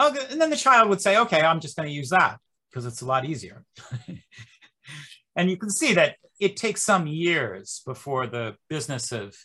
[0.00, 2.38] Okay, and then the child would say, okay, I'm just going to use that
[2.70, 3.64] because it's a lot easier.
[5.36, 9.36] and you can see that it takes some years before the business of,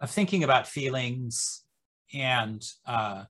[0.00, 1.62] of thinking about feelings
[2.14, 3.24] and uh,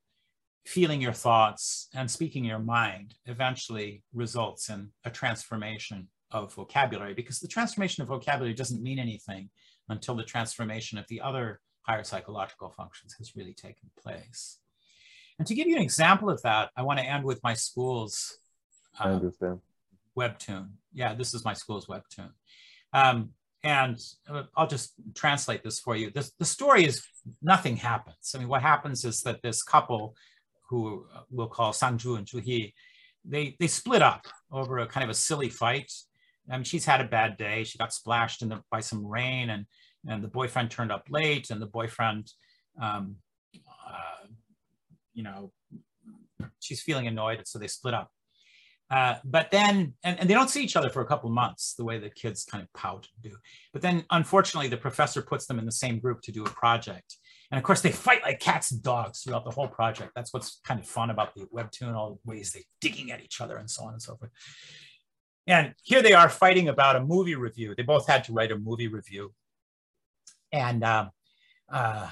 [0.65, 7.41] feeling your thoughts and speaking your mind eventually results in a transformation of vocabulary because
[7.41, 9.51] the transformation of vocabulary doesn't mean anything
[9.89, 14.59] until the transformation of the other higher psychological functions has really taken place.
[15.39, 18.39] And to give you an example of that, I want to end with my school's
[18.99, 19.61] I understand.
[20.17, 20.69] webtoon.
[20.95, 22.31] Yeah, this is my school's webtoon.
[22.93, 23.31] Um,
[23.65, 23.99] and
[24.29, 26.11] uh, I'll just translate this for you.
[26.11, 27.03] This, the story is
[27.41, 28.33] nothing happens.
[28.35, 30.15] I mean, what happens is that this couple
[30.73, 32.73] who we'll call Sanju and Juhi,
[33.25, 35.93] they, they split up over a kind of a silly fight
[36.51, 37.65] um, she's had a bad day.
[37.65, 39.67] She got splashed in the, by some rain, and
[40.09, 42.33] and the boyfriend turned up late, and the boyfriend,
[42.81, 43.17] um,
[43.89, 44.27] uh,
[45.15, 45.53] you know,
[46.59, 48.11] she's feeling annoyed, so they split up.
[48.93, 51.75] Uh, but then, and, and they don't see each other for a couple of months,
[51.75, 53.37] the way the kids kind of pout and do.
[53.73, 57.17] But then, unfortunately, the professor puts them in the same group to do a project.
[57.51, 60.13] And of course, they fight like cats and dogs throughout the whole project.
[60.15, 63.41] That's what's kind of fun about the webtoon, all the ways they're digging at each
[63.41, 64.31] other and so on and so forth.
[65.47, 67.75] And here they are fighting about a movie review.
[67.75, 69.33] They both had to write a movie review.
[70.53, 71.09] And uh,
[71.73, 72.09] uh,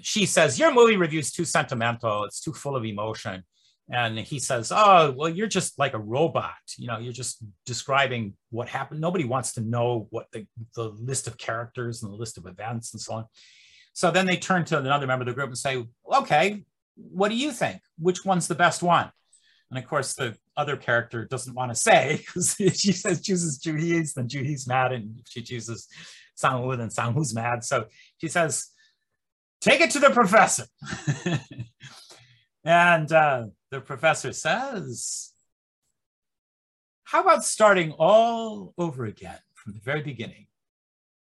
[0.00, 3.44] she says, Your movie review is too sentimental, it's too full of emotion.
[3.90, 6.54] And he says, Oh, well, you're just like a robot.
[6.78, 9.00] You know, you're just describing what happened.
[9.00, 12.94] Nobody wants to know what the, the list of characters and the list of events
[12.94, 13.26] and so on.
[13.92, 16.64] So then they turn to another member of the group and say, Okay,
[16.96, 17.80] what do you think?
[17.98, 19.10] Which one's the best one?
[19.70, 24.14] And of course, the other character doesn't want to say because she says chooses Juhi's,
[24.14, 25.88] then Juhi's mad, and if she chooses
[26.40, 27.64] Sangwoo, then Sangwoo's mad.
[27.64, 27.86] So
[28.20, 28.68] she says,
[29.60, 30.66] "Take it to the professor."
[32.64, 35.32] and uh, the professor says,
[37.04, 40.46] "How about starting all over again from the very beginning?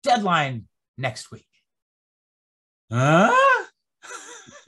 [0.04, 1.48] Deadline next week."
[2.92, 3.34] Huh?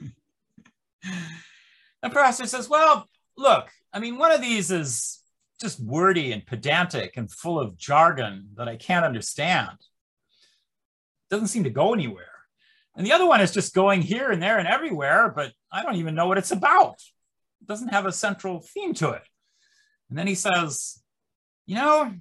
[2.02, 5.20] the professor says, "Well." look, I mean, one of these is
[5.60, 9.78] just wordy and pedantic and full of jargon that I can't understand.
[11.30, 12.26] Doesn't seem to go anywhere.
[12.94, 15.96] And the other one is just going here and there and everywhere, but I don't
[15.96, 17.00] even know what it's about.
[17.66, 19.22] Doesn't have a central theme to it.
[20.08, 21.02] And then he says,
[21.66, 22.12] you know,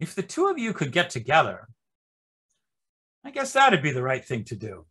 [0.00, 1.68] if the two of you could get together,
[3.24, 4.84] I guess that'd be the right thing to do.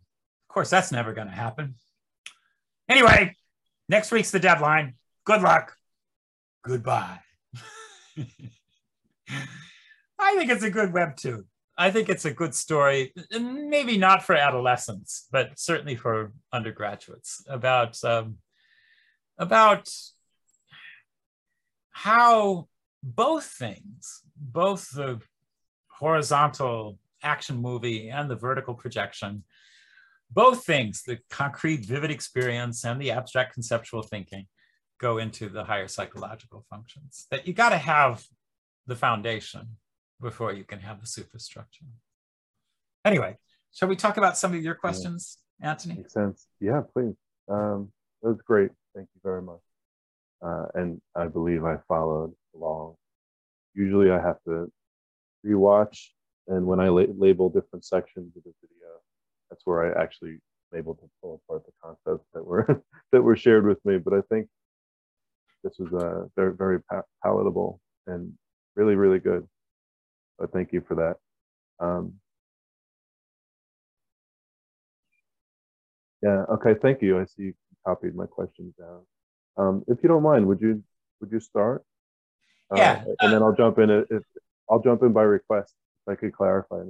[0.49, 1.75] Of course, that's never going to happen.
[2.89, 3.35] Anyway,
[3.91, 4.93] Next week's the deadline.
[5.25, 5.75] Good luck.
[6.63, 7.19] Goodbye.
[10.17, 11.43] I think it's a good webtoon.
[11.77, 18.01] I think it's a good story, maybe not for adolescents, but certainly for undergraduates about
[18.05, 18.37] um,
[19.41, 19.89] about
[21.89, 22.67] how
[23.03, 25.19] both things, both the
[25.87, 29.43] horizontal action movie and the vertical projection,
[30.29, 34.45] both things, the concrete, vivid experience and the abstract conceptual thinking,
[34.99, 37.25] go into the higher psychological functions.
[37.31, 38.23] That you got to have
[38.85, 39.77] the foundation
[40.21, 41.85] before you can have the superstructure.
[43.03, 43.37] Anyway,
[43.73, 45.71] shall we talk about some of your questions, yeah.
[45.71, 45.95] Anthony?
[45.95, 46.47] Makes sense.
[46.59, 47.15] Yeah, please.
[47.49, 48.69] Um, that was great.
[48.95, 49.61] Thank you very much.
[50.41, 52.95] Uh, and I believe I followed along.
[53.73, 54.71] Usually I have to
[55.45, 56.07] rewatch,
[56.47, 58.89] and when I la label different sections of the video,
[59.49, 60.39] that's where I actually
[60.73, 63.97] am able to pull apart the concepts that were that were shared with me.
[63.97, 64.47] But I think
[65.63, 66.79] this was uh, very very
[67.23, 68.33] palatable and
[68.75, 69.47] really really good.
[70.39, 71.17] So thank you for that.
[71.85, 72.15] Um,
[76.21, 76.45] yeah.
[76.49, 76.75] Okay.
[76.81, 77.19] Thank you.
[77.19, 77.53] I see
[77.85, 79.01] copied my questions down.
[79.57, 80.83] Um, if you don't mind, would you
[81.19, 81.83] would you start?
[82.71, 83.03] Uh, yeah.
[83.07, 84.23] Uh, and then I'll jump in if
[84.69, 85.73] I'll jump in by request
[86.05, 86.83] if I could clarify.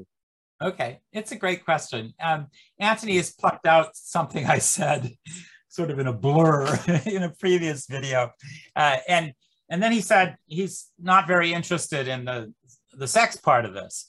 [0.62, 2.14] Okay, it's a great question.
[2.20, 2.48] Um,
[2.80, 5.12] Anthony has plucked out something I said,
[5.70, 6.68] sort of in a blur
[7.06, 8.32] in a previous video,
[8.76, 9.34] uh, and
[9.70, 12.54] and then he said he's not very interested in the
[12.94, 14.08] the sex part of this,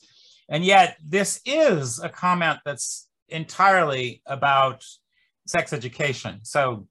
[0.48, 4.84] and yet this is a comment that's entirely about
[5.46, 6.40] sex education.
[6.42, 6.86] So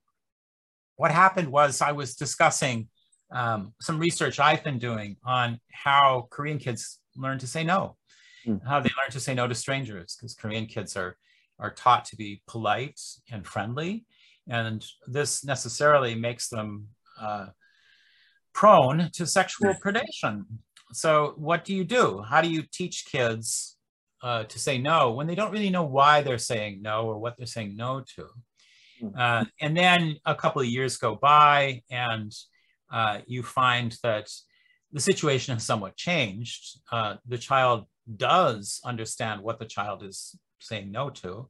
[0.98, 2.90] what happened was I was discussing
[3.32, 7.98] um, some research I've been doing on how Korean kids learn to say no,
[8.46, 8.60] mm.
[8.68, 11.18] how they learn to say no to strangers, because Korean kids are,
[11.60, 13.00] are taught to be polite
[13.32, 14.06] and friendly.
[14.50, 16.88] And this necessarily makes them
[17.20, 17.48] uh,
[18.54, 20.44] prone to sexual predation.
[20.92, 22.22] So what do you do?
[22.22, 23.78] How do you teach kids
[24.24, 27.38] uh, to say no when they don't really know why they're saying no or what
[27.38, 28.28] they're saying no to?
[29.00, 29.10] Hmm.
[29.18, 32.34] Uh, and then a couple of years go by and
[32.92, 34.30] uh, you find that
[34.92, 36.80] the situation has somewhat changed.
[36.92, 37.86] Uh, the child
[38.18, 41.48] does understand what the child is saying no to,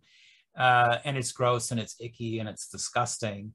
[0.58, 3.54] uh, and it's gross and it's icky and it's disgusting.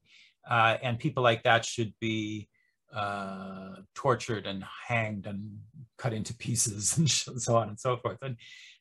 [0.49, 2.49] Uh, and people like that should be
[2.95, 5.59] uh, tortured and hanged and
[5.99, 8.19] cut into pieces and so on and so forth.
[8.23, 8.37] And,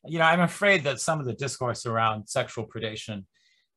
[0.06, 3.24] you know, I'm afraid that some of the discourse around sexual predation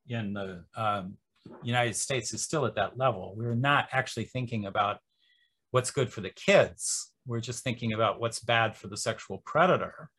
[0.07, 1.15] in the um,
[1.63, 3.34] United States is still at that level.
[3.38, 4.97] We're not actually thinking about
[5.71, 7.11] what's good for the kids.
[7.25, 10.09] We're just thinking about what's bad for the sexual predator.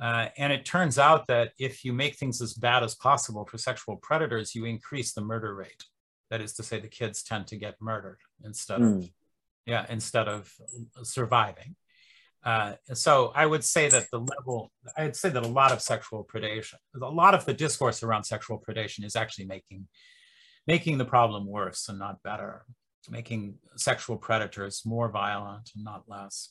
[0.00, 3.58] Uh, and it turns out that if you make things as bad as possible for
[3.58, 5.84] sexual predators, you increase the murder rate.
[6.30, 8.98] That is to say, the kids tend to get murdered instead mm.
[8.98, 9.06] of, hmm.
[9.66, 10.52] yeah, instead of
[11.02, 11.74] surviving.
[12.44, 16.26] Uh, so I would say that the level, I'd say that a lot of sexual
[16.32, 19.88] predation, a lot of the discourse around sexual predation is actually making,
[20.66, 22.64] making the problem worse and not better
[23.10, 26.50] making sexual predators more violent and not less.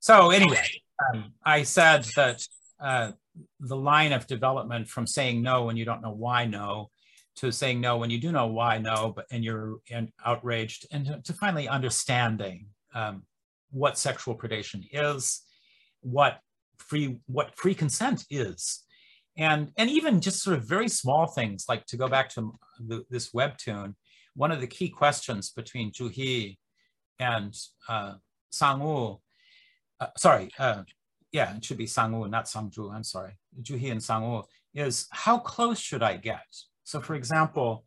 [0.00, 0.66] So anyway,
[1.12, 2.42] um, I said that
[2.80, 3.12] uh,
[3.60, 6.90] the line of development from saying no when you don't know why no
[7.36, 11.06] to saying no when you do know why no, but and you're and outraged, and
[11.06, 13.22] to, to finally understanding um,
[13.70, 15.42] what sexual predation is,
[16.00, 16.40] what
[16.78, 18.84] free what free consent is,
[19.36, 23.04] and and even just sort of very small things like to go back to the,
[23.10, 23.94] this webtoon
[24.34, 26.56] one of the key questions between Juhi
[27.18, 27.54] and
[27.88, 28.14] uh,
[28.52, 29.20] Sangwoo,
[30.00, 30.82] uh, sorry, uh,
[31.32, 34.44] yeah, it should be Sangwoo, not Sangju, I'm sorry, Juhi and Sangwoo,
[34.74, 36.46] is how close should I get?
[36.84, 37.84] So for example,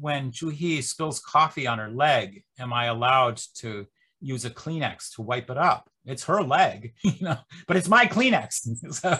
[0.00, 3.86] when Juhi spills coffee on her leg, am I allowed to
[4.24, 5.88] use a Kleenex to wipe it up?
[6.04, 8.92] It's her leg, you know, but it's my Kleenex.
[8.94, 9.18] so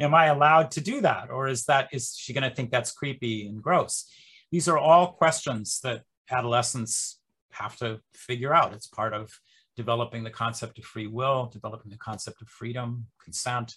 [0.00, 1.30] am I allowed to do that?
[1.30, 4.10] Or is that, is she gonna think that's creepy and gross?
[4.50, 7.18] These are all questions that adolescents
[7.52, 8.72] have to figure out.
[8.72, 9.30] It's part of
[9.76, 13.74] developing the concept of free will, developing the concept of freedom, consent,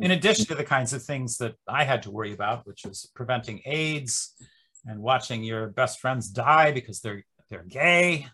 [0.00, 3.10] in addition to the kinds of things that I had to worry about, which was
[3.14, 4.34] preventing AIDS
[4.86, 8.26] and watching your best friends die because they're they're gay.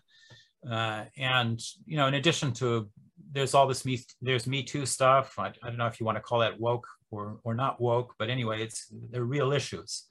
[0.69, 2.89] Uh, and you know, in addition to
[3.31, 5.37] there's all this me there's Me Too stuff.
[5.37, 8.15] I, I don't know if you want to call that woke or or not woke,
[8.17, 10.05] but anyway, it's they're real issues.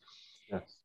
[0.51, 0.77] Yes.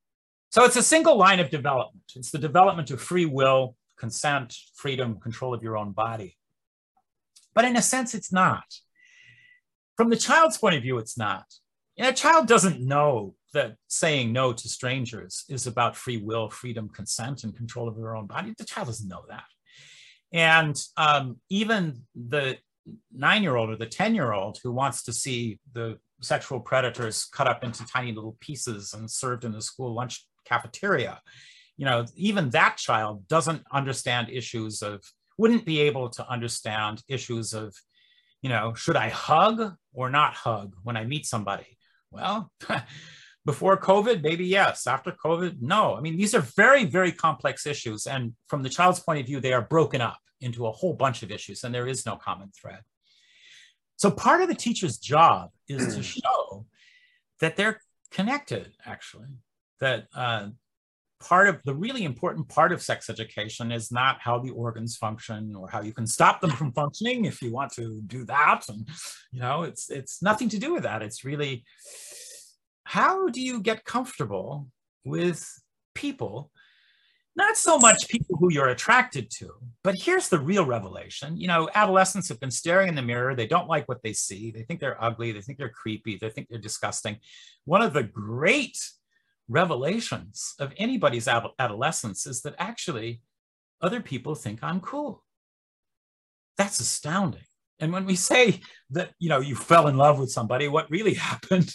[0.49, 2.03] So it's a single line of development.
[2.15, 6.38] It's the development of free will, consent, freedom, control of your own body.
[7.53, 8.63] But in a sense, it's not.
[9.95, 11.45] From the child's point of view, it's not.
[11.97, 16.89] And a child doesn't know that saying no to strangers is about free will, freedom,
[16.89, 18.53] consent, and control of their own body.
[18.57, 19.43] The child doesn't know that.
[20.32, 22.58] And um, even the
[23.14, 27.26] nine year old or the 10 year old who wants to see the sexual predators
[27.26, 31.22] cut up into tiny little pieces and served in the school lunch cafeteria.
[31.78, 35.02] You know, even that child doesn't understand issues of,
[35.38, 37.74] wouldn't be able to understand issues of,
[38.42, 41.78] you know, should I hug or not hug when I meet somebody?
[42.12, 42.52] Well,
[43.46, 44.86] before COVID, maybe yes.
[44.88, 45.96] After COVID, no.
[45.96, 48.06] I mean, these are very, very complex issues.
[48.06, 51.24] And from the child's point of view, they are broken up into a whole bunch
[51.24, 52.80] of issues, and there is no common thread.
[53.98, 56.66] So part of the teacher's job is to show
[57.42, 57.82] that they're
[58.12, 59.28] connected, actually,
[59.80, 60.50] that uh,
[61.20, 65.54] part of the really important part of sex education is not how the organs function
[65.56, 68.88] or how you can stop them from functioning if you want to do that and
[69.32, 71.66] you know it's it's nothing to do with that it's really
[72.90, 74.68] how do you get comfortable
[75.06, 75.48] with
[75.94, 76.50] people?
[77.36, 79.52] Not so much people who you're attracted to
[79.84, 81.38] but here's the real revelation.
[81.38, 83.36] You know adolescents have been staring in the mirror.
[83.36, 84.50] They don't like what they see.
[84.50, 85.32] They think they're ugly.
[85.32, 86.18] They think they're creepy.
[86.18, 87.18] They think they're disgusting.
[87.66, 88.78] One of the great
[89.48, 93.22] revelations of anybody's adolescence is that actually
[93.82, 95.24] other people think I'm cool.
[96.58, 97.49] That's astounding.
[97.80, 98.60] And when we say
[98.92, 101.74] that, you know, you fell in love with somebody, what really happened,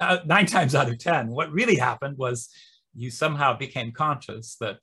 [0.00, 2.48] uh, nine times out of 10, what really happened was
[2.94, 4.78] you somehow became conscious that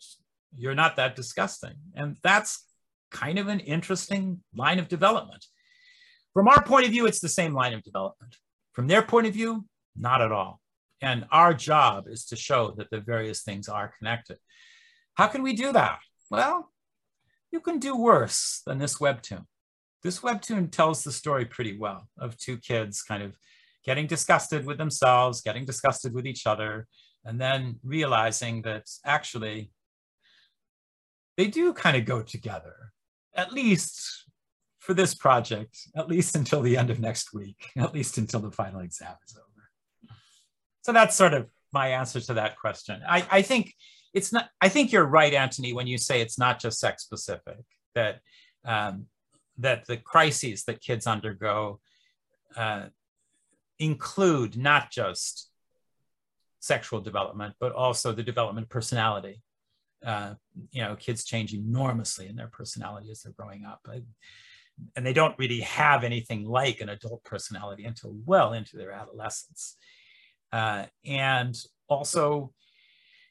[0.56, 1.76] you're not that disgusting.
[1.96, 2.66] And that's
[3.12, 5.46] kind of an interesting line of development.
[6.34, 8.38] From our point of view, it's the same line of development.
[8.74, 10.62] From their point of view, not at all.
[11.02, 14.38] And our job is to show that the various things are connected.
[15.16, 16.00] How can we do that?
[16.30, 16.72] Well,
[17.52, 19.46] you can do worse than this webtoon.
[20.04, 23.36] This webtoon tells the story pretty well of two kids kind of
[23.86, 26.88] getting disgusted with themselves, getting disgusted with each other,
[27.26, 29.72] and then realizing that actually
[31.38, 32.92] they do kind of go together,
[33.36, 34.26] at least
[34.80, 38.52] for this project, at least until the end of next week, at least until the
[38.52, 40.14] final exam is over.
[40.82, 43.02] So that's sort of my answer to that question.
[43.08, 43.74] I, I think
[44.14, 47.60] it's not, I think you're right, Anthony, when you say it's not just sex specific,
[47.94, 48.20] that,
[48.66, 49.08] um,
[49.58, 51.80] that the crises that kids undergo
[52.56, 52.86] uh,
[53.80, 55.50] include not just
[56.60, 59.42] sexual development, but also the development of personality.
[60.06, 60.36] Uh,
[60.72, 63.80] you know, kids change enormously in their personality as they're growing up.
[63.90, 64.02] I,
[64.96, 69.76] and they don't really have anything like an adult personality until well into their adolescence.
[70.52, 72.54] Uh, and also,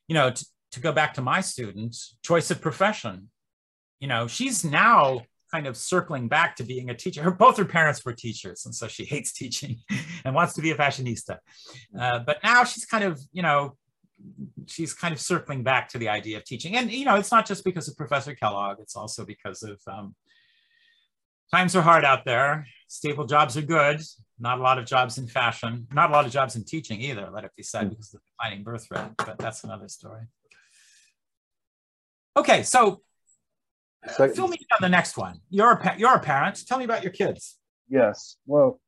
[0.08, 0.46] you know, to,
[0.80, 3.30] go back to my student, choice of profession.
[3.98, 5.22] You know, she's now
[5.56, 7.22] kind of circling back to being a teacher.
[7.22, 9.78] Her both her parents were teachers, and so she hates teaching
[10.24, 11.38] and wants to be a fashionista.
[11.98, 13.76] Uh, but now she's kind of, you know,
[14.66, 16.76] she's kind of circling back to the idea of teaching.
[16.76, 20.14] And you know, it's not just because of Professor Kellogg; it's also because of um,
[21.50, 22.66] times are hard out there.
[22.88, 24.00] Stable jobs are good,
[24.38, 27.30] not a lot of jobs in fashion, not a lot of jobs in teaching either,
[27.32, 27.88] let it be said, hmm.
[27.90, 30.24] because of the declining birth rate, but that's another story.
[32.36, 33.00] Okay, so,
[34.18, 35.40] uh, fill me on the next one.
[35.50, 36.62] You're a, you're a parent.
[36.66, 37.58] Tell me about your kids.
[37.88, 38.36] Yes.
[38.46, 38.80] Well,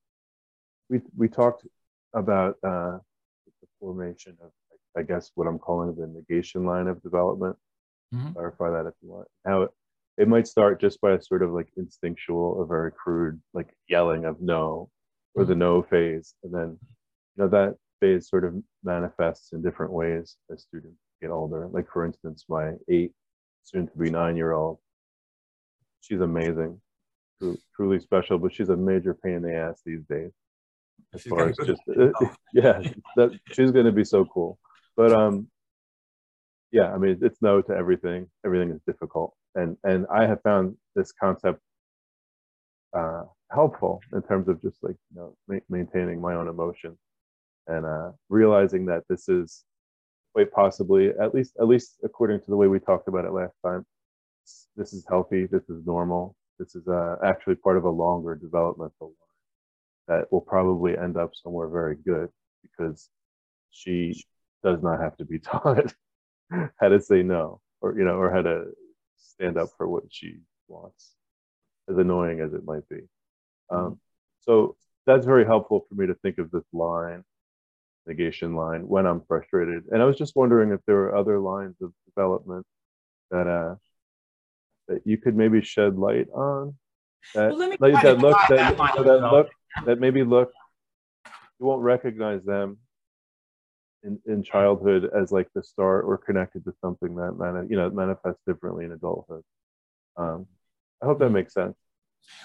[0.88, 1.66] we, we talked
[2.14, 2.98] about uh,
[3.60, 4.50] the formation of,
[4.96, 7.56] I guess, what I'm calling the negation line of development.
[8.14, 8.32] Mm-hmm.
[8.32, 9.28] Clarify that if you want.
[9.46, 9.70] How it,
[10.16, 14.24] it might start just by a sort of like instinctual, a very crude, like yelling
[14.24, 14.90] of no,
[15.34, 16.34] or the no phase.
[16.42, 16.78] And then,
[17.36, 21.68] you know, that phase sort of manifests in different ways as students get older.
[21.70, 23.12] Like, for instance, my eight,
[23.62, 24.78] soon to be nine year old,
[26.01, 26.80] she's amazing,
[27.74, 30.30] truly special, but she's a major pain in the ass these days.
[31.14, 31.82] As she's far as just,
[32.53, 32.80] yeah,
[33.16, 34.59] that she's going to be so cool.
[34.96, 35.49] But, um,
[36.72, 38.28] yeah, I mean, it's no to everything.
[38.44, 39.35] Everything is difficult.
[39.55, 41.60] And, and I have found this concept
[42.93, 46.98] uh, helpful in terms of just like you know ma- maintaining my own emotions
[47.66, 49.64] and uh, realizing that this is
[50.35, 53.55] quite possibly at least at least according to the way we talked about it last
[53.64, 53.85] time
[54.76, 59.08] this is healthy this is normal this is uh, actually part of a longer developmental
[59.08, 62.28] line that will probably end up somewhere very good
[62.62, 63.08] because
[63.70, 64.24] she
[64.62, 65.92] does not have to be taught
[66.80, 68.64] how to say no or you know or how to
[69.16, 70.36] stand up for what she
[70.68, 71.14] wants
[71.88, 73.00] as annoying as it might be
[73.70, 73.98] um,
[74.40, 74.76] so
[75.06, 77.24] that's very helpful for me to think of this line,
[78.06, 79.84] negation line, when I'm frustrated.
[79.90, 82.66] And I was just wondering if there were other lines of development
[83.30, 83.76] that uh,
[84.89, 86.74] that you could maybe shed light on
[87.35, 89.48] that well, like, that look that, that, that look
[89.85, 90.52] that maybe look
[91.60, 92.78] you won't recognize them
[94.05, 97.90] in, in childhood as like the start or connected to something that man, you know
[97.90, 99.43] manifests differently in adulthood.
[100.16, 100.47] Um,
[101.02, 101.77] I hope that makes sense.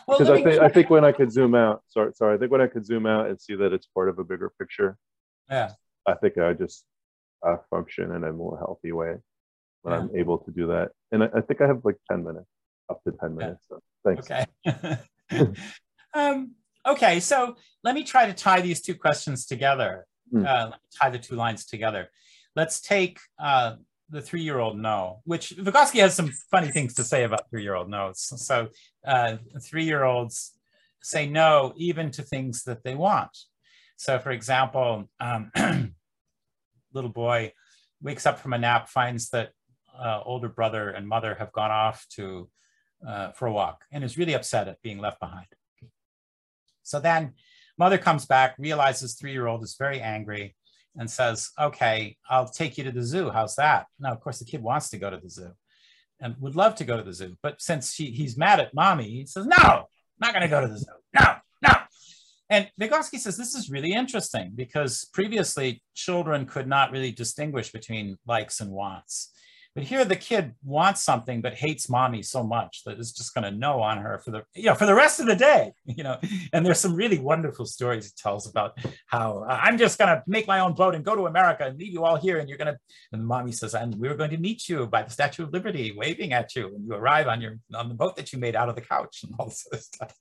[0.08, 2.52] Well, because I think I think when I could zoom out, sorry, sorry, I think
[2.52, 4.98] when I could zoom out and see that it's part of a bigger picture,
[5.50, 5.72] yeah,
[6.08, 6.84] I think I just
[7.46, 9.18] uh, function in a more healthy way
[9.84, 10.02] when yeah.
[10.02, 10.90] I'm able to do that.
[11.12, 12.48] And I, I, think I have like ten minutes,
[12.90, 13.64] up to ten minutes.
[13.70, 13.78] Yeah.
[13.78, 14.98] So thanks.
[15.32, 15.52] Okay.
[16.14, 16.52] um,
[16.86, 20.06] okay, so let me try to tie these two questions together.
[20.32, 20.46] Hmm.
[20.46, 22.10] Uh, tie the two lines together.
[22.56, 23.76] Let's take uh,
[24.10, 28.22] the three-year-old no, which Vygotsky has some funny things to say about three-year-old no's.
[28.46, 28.70] So
[29.06, 30.54] uh, three-year-olds
[31.02, 33.38] say no even to things that they want.
[33.98, 35.52] So for example, um,
[36.94, 37.54] little boy
[38.02, 39.52] wakes up from a nap, finds that
[39.98, 42.50] uh, older brother and mother have gone off to
[43.08, 45.48] uh, for a walk and is really upset at being left behind.
[46.84, 47.34] So then
[47.78, 50.56] mother comes back, realizes three-year-old is very angry
[50.96, 53.30] and says, okay, I'll take you to the zoo.
[53.32, 53.88] How's that?
[54.00, 55.52] Now, of course, the kid wants to go to the zoo
[56.22, 57.36] and would love to go to the zoo.
[57.42, 59.88] But since she, he's mad at mommy, he says, no,
[60.20, 60.86] not going to go to the zoo.
[61.14, 61.74] No, no.
[62.50, 68.18] And Vygotsky says this is really interesting because previously children could not really distinguish between
[68.28, 69.32] likes and wants.
[69.76, 73.44] But here the kid wants something but hates mommy so much that it's just going
[73.44, 76.04] to know on her for the you know for the rest of the day, you
[76.04, 76.20] know.
[76.52, 78.78] And there's some really wonderful stories he tells about
[79.08, 81.92] how I'm just going to make my own boat and go to America and leave
[81.94, 82.80] you all here and you're going to
[83.12, 86.34] and mommy says and we're going to meet you by the Statue of Liberty waving
[86.34, 88.76] at you and you arrive on your on the boat that you made out of
[88.76, 90.16] the couch and all this other stuff.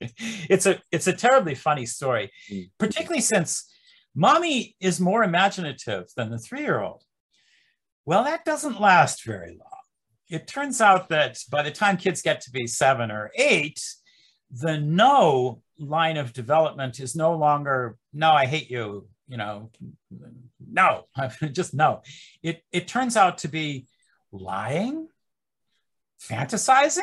[0.49, 2.71] It's a it's a terribly funny story, Mm.
[2.79, 3.71] particularly since
[4.15, 7.03] mommy is more imaginative than the 3-year-old.
[8.05, 9.69] Well, that doesn't last very long.
[10.29, 13.81] It turns out that by the time kids get to be seven or eight,
[14.51, 19.71] the no line of development is no longer, no, I hate you, you know,
[20.71, 21.07] no,
[21.53, 22.03] just no.
[22.43, 23.87] It, it turns out to be
[24.33, 25.09] lying,
[26.21, 27.03] fantasizing.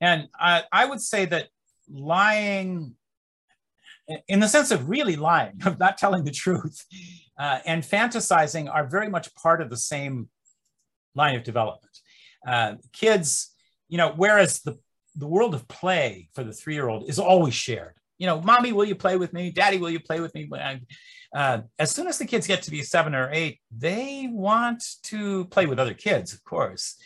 [0.00, 1.48] And I, I would say that
[1.88, 2.94] lying,
[4.28, 6.84] in the sense of really lying, of not telling the truth,
[7.38, 10.28] uh, and fantasizing are very much part of the same
[11.14, 11.98] line of development.
[12.46, 13.54] Uh, kids,
[13.88, 14.78] you know, whereas the,
[15.16, 17.94] the world of play for the three-year-old is always shared.
[18.18, 19.50] You know, mommy, will you play with me?
[19.50, 20.48] Daddy, will you play with me?
[21.34, 25.44] Uh, as soon as the kids get to be seven or eight, they want to
[25.46, 26.96] play with other kids, of course,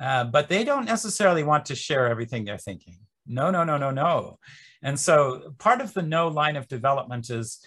[0.00, 2.98] uh, but they don't necessarily want to share everything they're thinking.
[3.26, 4.38] No, no, no, no, no.
[4.82, 7.60] And so part of the no line of development is,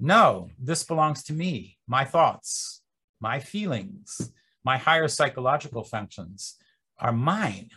[0.00, 2.82] no, this belongs to me, my thoughts,
[3.20, 4.32] my feelings,
[4.64, 6.56] my higher psychological functions
[6.98, 7.70] are mine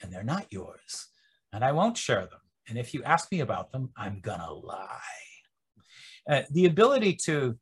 [0.00, 1.06] and they're not yours.
[1.52, 2.40] And I won't share them.
[2.68, 4.98] And if you ask me about them, I'm gonna lie.
[6.28, 7.58] Uh, the ability to,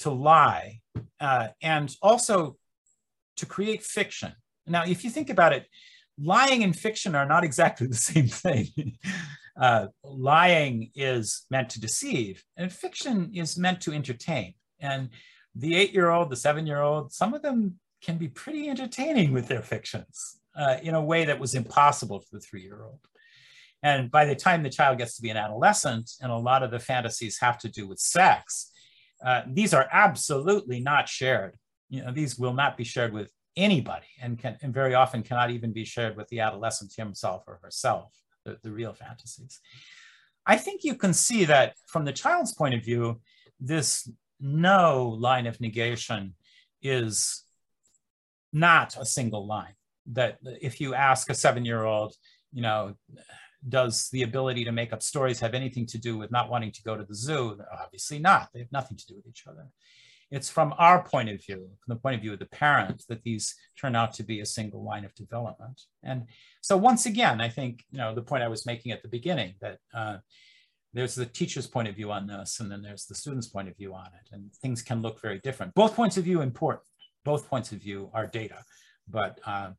[0.00, 0.80] to lie
[1.20, 2.56] uh, and also
[3.36, 4.32] to create fiction.
[4.66, 5.66] Now, if you think about it,
[6.20, 8.66] lying and fiction are not exactly the same thing.
[9.60, 14.54] Uh, lying is meant to deceive, and fiction is meant to entertain.
[14.80, 15.10] And
[15.54, 19.32] the eight year old, the seven year old, some of them can be pretty entertaining
[19.32, 23.00] with their fictions uh, in a way that was impossible for the three year old.
[23.82, 26.70] And by the time the child gets to be an adolescent, and a lot of
[26.70, 28.70] the fantasies have to do with sex,
[29.24, 31.56] uh, these are absolutely not shared.
[31.90, 35.50] You know, these will not be shared with anybody and can and very often cannot
[35.50, 38.14] even be shared with the adolescent himself or herself
[38.44, 39.60] the, the real fantasies.
[40.46, 43.20] I think you can see that from the child's point of view,
[43.58, 44.10] this
[44.40, 46.34] no line of negation
[46.82, 47.44] is
[48.52, 49.74] not a single line.
[50.12, 52.14] That if you ask a seven year old,
[52.52, 52.94] you know,
[53.68, 56.82] does the ability to make up stories have anything to do with not wanting to
[56.82, 57.58] go to the zoo?
[57.84, 58.48] Obviously not.
[58.52, 59.66] They have nothing to do with each other.
[60.30, 63.22] It's from our point of view, from the point of view of the parent, that
[63.22, 65.80] these turn out to be a single line of development.
[66.04, 66.26] And
[66.60, 69.54] so once again, I think, you know, the point I was making at the beginning
[69.60, 70.18] that uh,
[70.92, 73.76] there's the teacher's point of view on this, and then there's the student's point of
[73.76, 75.74] view on it, and things can look very different.
[75.74, 76.84] Both points of view important.
[77.24, 78.64] Both points of view are data,
[79.08, 79.70] but uh,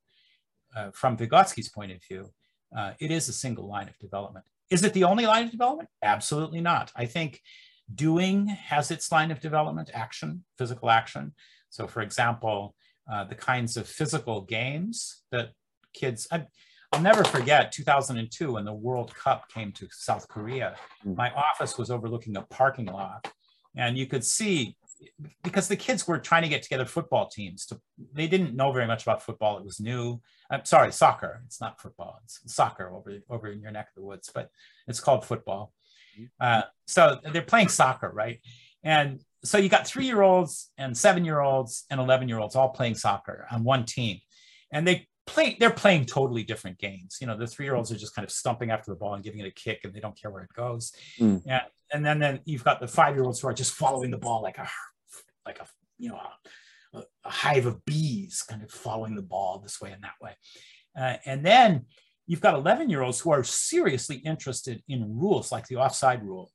[0.75, 2.29] uh, from Vygotsky's point of view,
[2.75, 4.45] uh, it is a single line of development.
[4.69, 5.89] Is it the only line of development?
[6.01, 6.91] Absolutely not.
[6.95, 7.41] I think
[7.95, 11.33] doing has its line of development, action, physical action.
[11.69, 12.75] So for example,
[13.11, 15.49] uh, the kinds of physical games that
[15.93, 16.45] kids, I,
[16.93, 20.75] will never forget 2002 when the World Cup came to South Korea.
[21.05, 21.17] Mm.
[21.17, 23.31] My office was overlooking a parking lot
[23.75, 24.75] and you could see
[25.43, 27.79] because the kids were trying to get together football teams to
[28.13, 31.81] they didn't know very much about football it was new i'm sorry soccer it's not
[31.81, 34.49] football it's soccer over over in your neck of the woods but
[34.87, 35.73] it's called football
[36.39, 38.39] uh, so they're playing soccer right?
[38.83, 42.55] And so you got three year olds and seven year olds and 11 year olds
[42.55, 44.19] all playing soccer on one team.
[44.71, 47.17] And they play they're playing totally different games.
[47.21, 49.23] You know the three year olds are just kind of stumping after the ball and
[49.23, 50.93] giving it a kick and they don't care where it goes.
[51.19, 51.41] Mm.
[51.45, 51.63] yeah
[51.93, 54.41] and then then you've got the five year olds who are just following the ball
[54.41, 54.69] like a
[55.45, 55.67] like a
[55.97, 56.19] you know
[56.93, 60.35] a, a hive of bees kind of following the ball this way and that way.
[60.97, 61.85] Uh, and then
[62.27, 66.51] you've got 11 year olds who are seriously interested in rules like the offside rule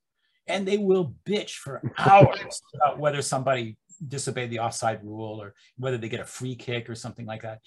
[0.46, 3.76] and they will bitch for hours about whether somebody
[4.06, 7.60] disobeyed the offside rule or whether they get a free kick or something like that.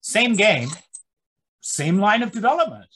[0.00, 0.68] Same game,
[1.60, 2.86] same line of development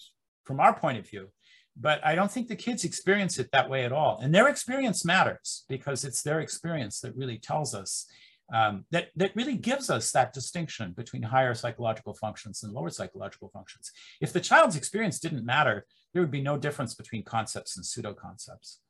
[0.44, 1.28] from our point of view.
[1.76, 4.18] But I don't think the kids experience it that way at all.
[4.20, 8.06] And their experience matters because it's their experience that really tells us
[8.52, 13.48] um, that, that really gives us that distinction between higher psychological functions and lower psychological
[13.48, 13.92] functions.
[14.20, 18.12] If the child's experience didn't matter, there would be no difference between concepts and pseudo
[18.12, 18.80] concepts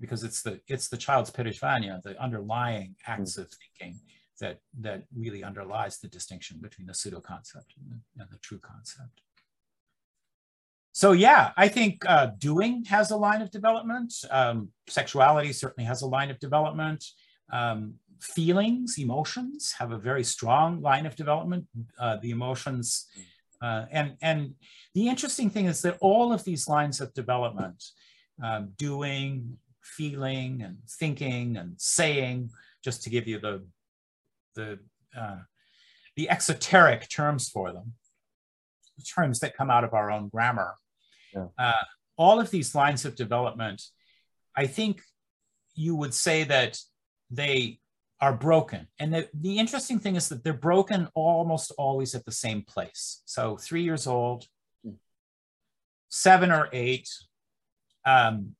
[0.00, 4.00] because it's the it's the child's perezhivanie, the underlying acts of thinking
[4.40, 8.58] that that really underlies the distinction between the pseudo concept and the, and the true
[8.58, 9.20] concept.
[10.92, 14.12] So yeah, I think uh, doing has a line of development.
[14.30, 17.04] Um, sexuality certainly has a line of development.
[17.52, 21.66] Um, feelings, emotions have a very strong line of development.
[21.98, 23.06] Uh, the emotions,
[23.62, 24.54] uh, and and
[24.94, 27.82] the interesting thing is that all of these lines of development,
[28.42, 32.50] um, doing, feeling and thinking and saying,
[32.82, 33.62] just to give you the,
[34.54, 34.78] the,
[35.18, 35.38] uh,
[36.16, 37.94] the exoteric terms for them,
[39.14, 40.74] terms that come out of our own grammar.
[41.34, 41.46] Yeah.
[41.58, 41.84] Uh,
[42.16, 43.82] all of these lines of development,
[44.56, 45.02] I think
[45.74, 46.78] you would say that
[47.30, 47.79] they
[48.20, 48.86] are broken.
[48.98, 53.22] And the, the interesting thing is that they're broken almost always at the same place.
[53.24, 54.46] So three years old,
[56.10, 57.08] seven or eight,
[58.04, 58.56] um,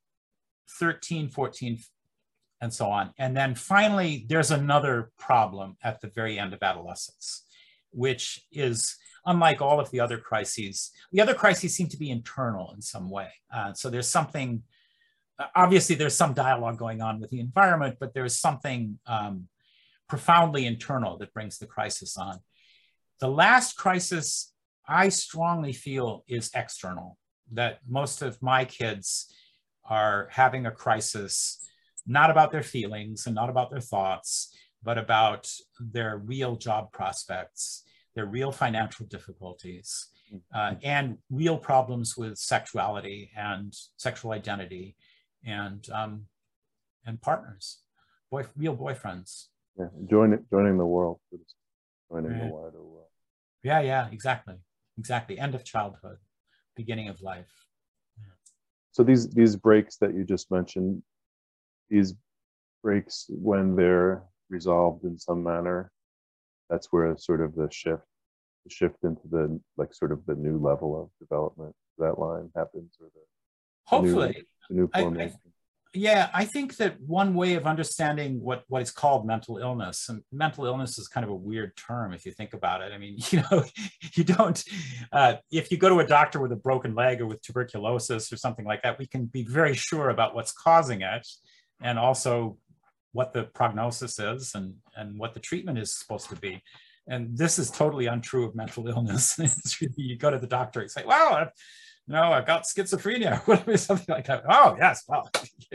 [0.79, 1.79] 13, 14,
[2.61, 3.11] and so on.
[3.17, 7.43] And then finally, there's another problem at the very end of adolescence,
[7.91, 10.91] which is unlike all of the other crises.
[11.11, 13.29] The other crises seem to be internal in some way.
[13.53, 14.63] Uh, so there's something,
[15.55, 19.47] obviously, there's some dialogue going on with the environment, but there's something um,
[20.07, 22.39] profoundly internal that brings the crisis on.
[23.19, 24.53] The last crisis,
[24.87, 27.17] I strongly feel, is external,
[27.53, 29.33] that most of my kids
[29.85, 31.59] are having a crisis,
[32.05, 35.49] not about their feelings and not about their thoughts, but about
[35.79, 37.83] their real job prospects,
[38.15, 40.07] their real financial difficulties,
[40.55, 44.95] uh, and real problems with sexuality and sexual identity
[45.45, 46.25] and um,
[47.05, 47.79] and partners,
[48.29, 49.47] boy, real boyfriends.
[49.77, 51.19] Yeah, joining joining the world,
[52.11, 53.07] joining the wider world.
[53.63, 54.55] Yeah, yeah, exactly,
[54.97, 55.39] exactly.
[55.39, 56.17] End of childhood,
[56.75, 57.65] beginning of life
[58.91, 61.01] so these these breaks that you just mentioned
[61.89, 62.13] these
[62.83, 65.91] breaks when they're resolved in some manner
[66.69, 68.03] that's where sort of the shift
[68.65, 72.95] the shift into the like sort of the new level of development that line happens
[72.99, 73.21] or the
[73.85, 75.37] hopefully the new, new formation
[75.93, 80.23] yeah, I think that one way of understanding what what is called mental illness, and
[80.31, 82.93] mental illness is kind of a weird term if you think about it.
[82.93, 83.65] I mean, you know,
[84.13, 84.63] you don't.
[85.11, 88.37] Uh, if you go to a doctor with a broken leg or with tuberculosis or
[88.37, 91.27] something like that, we can be very sure about what's causing it,
[91.81, 92.57] and also
[93.11, 96.63] what the prognosis is and and what the treatment is supposed to be.
[97.07, 99.37] And this is totally untrue of mental illness.
[99.97, 101.51] you go to the doctor and say, "Well."
[102.11, 104.43] No, I've got schizophrenia, whatever, something like that.
[104.47, 105.29] Oh, yes, well,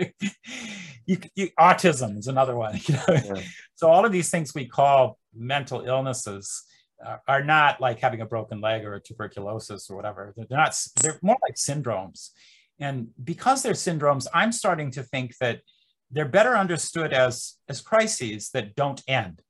[1.06, 2.78] you, you, autism is another one.
[2.86, 3.04] You know?
[3.08, 3.42] Yeah.
[3.74, 6.64] So all of these things we call mental illnesses
[7.04, 10.32] uh, are not like having a broken leg or tuberculosis or whatever.
[10.36, 10.78] They're not.
[11.02, 12.30] They're more like syndromes,
[12.78, 15.60] and because they're syndromes, I'm starting to think that
[16.10, 19.42] they're better understood as as crises that don't end.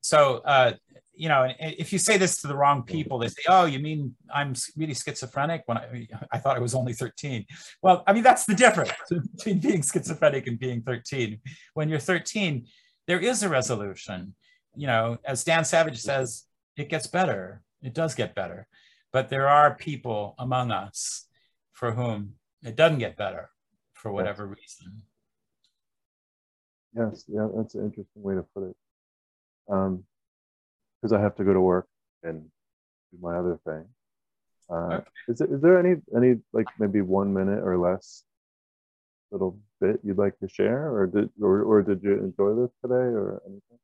[0.00, 0.72] So uh,
[1.16, 4.14] you know, if you say this to the wrong people, they say, "Oh, you mean
[4.32, 7.46] I'm really schizophrenic?" When I, I thought I was only 13.
[7.82, 8.92] Well, I mean that's the difference
[9.36, 11.40] between being schizophrenic and being 13.
[11.74, 12.66] When you're 13,
[13.06, 14.34] there is a resolution.
[14.74, 16.44] You know, as Dan Savage says,
[16.76, 17.62] it gets better.
[17.82, 18.66] It does get better,
[19.12, 21.26] but there are people among us
[21.72, 23.50] for whom it doesn't get better
[23.92, 24.58] for whatever yes.
[24.58, 25.02] reason.
[26.96, 28.76] Yes, yeah, that's an interesting way to put it.
[29.70, 30.04] Um,
[31.04, 31.86] because I have to go to work
[32.22, 32.44] and
[33.12, 33.84] do my other thing.
[34.70, 35.04] Uh, okay.
[35.28, 38.24] Is there, is there any any like maybe one minute or less
[39.30, 42.94] little bit you'd like to share, or did or, or did you enjoy this today,
[42.94, 43.78] or anything?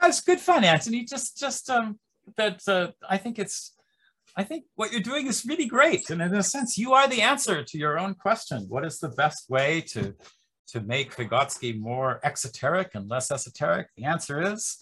[0.00, 1.04] It's good fun, Anthony.
[1.04, 1.98] Just just um,
[2.36, 3.74] that uh, I think it's
[4.36, 7.22] I think what you're doing is really great, and in a sense, you are the
[7.22, 8.66] answer to your own question.
[8.68, 10.14] What is the best way to
[10.68, 13.88] to make Vygotsky more exoteric and less esoteric?
[13.96, 14.78] The answer is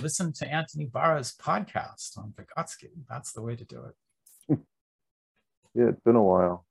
[0.00, 2.90] listen to Anthony Barra's podcast on Vygotsky.
[3.08, 4.58] That's the way to do it.
[5.74, 6.64] yeah, it's been a while,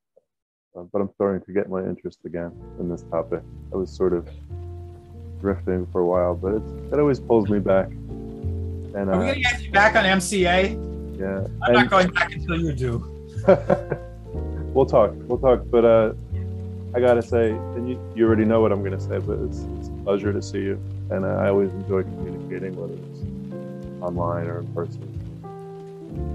[0.78, 3.42] uh, but I'm starting to get my interest again in this topic.
[3.74, 4.30] I was sort of
[5.40, 7.88] drifting for a while, but it's, it always pulls me back.
[7.88, 11.20] And, Are we uh, going to get you back on MCA?
[11.20, 11.48] Yeah.
[11.62, 12.98] I'm and, not going back until you do.
[14.74, 15.12] we'll talk.
[15.14, 15.64] We'll talk.
[15.70, 16.14] But uh,
[16.96, 19.90] I gotta say, and you, you already know what I'm gonna say, but it's, it's
[19.90, 20.82] a pleasure to see you,
[21.12, 23.17] and uh, I always enjoy communicating, whether it's
[24.02, 25.02] online or in person,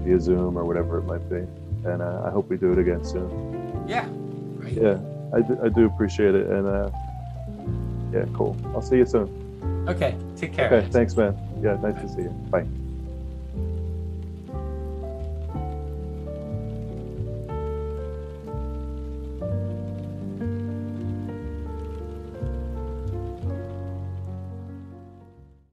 [0.03, 1.45] via Zoom or whatever it might be.
[1.89, 3.85] And uh, I hope we do it again soon.
[3.87, 4.07] Yeah.
[4.57, 4.73] Great.
[4.73, 4.99] Yeah,
[5.33, 6.89] I do, I do appreciate it, and uh,
[8.13, 8.55] yeah, cool.
[8.73, 9.85] I'll see you soon.
[9.87, 10.15] Okay.
[10.37, 10.71] Take care.
[10.71, 11.37] Okay, thanks, man.
[11.61, 12.29] Yeah, nice to see you.
[12.51, 12.65] Bye.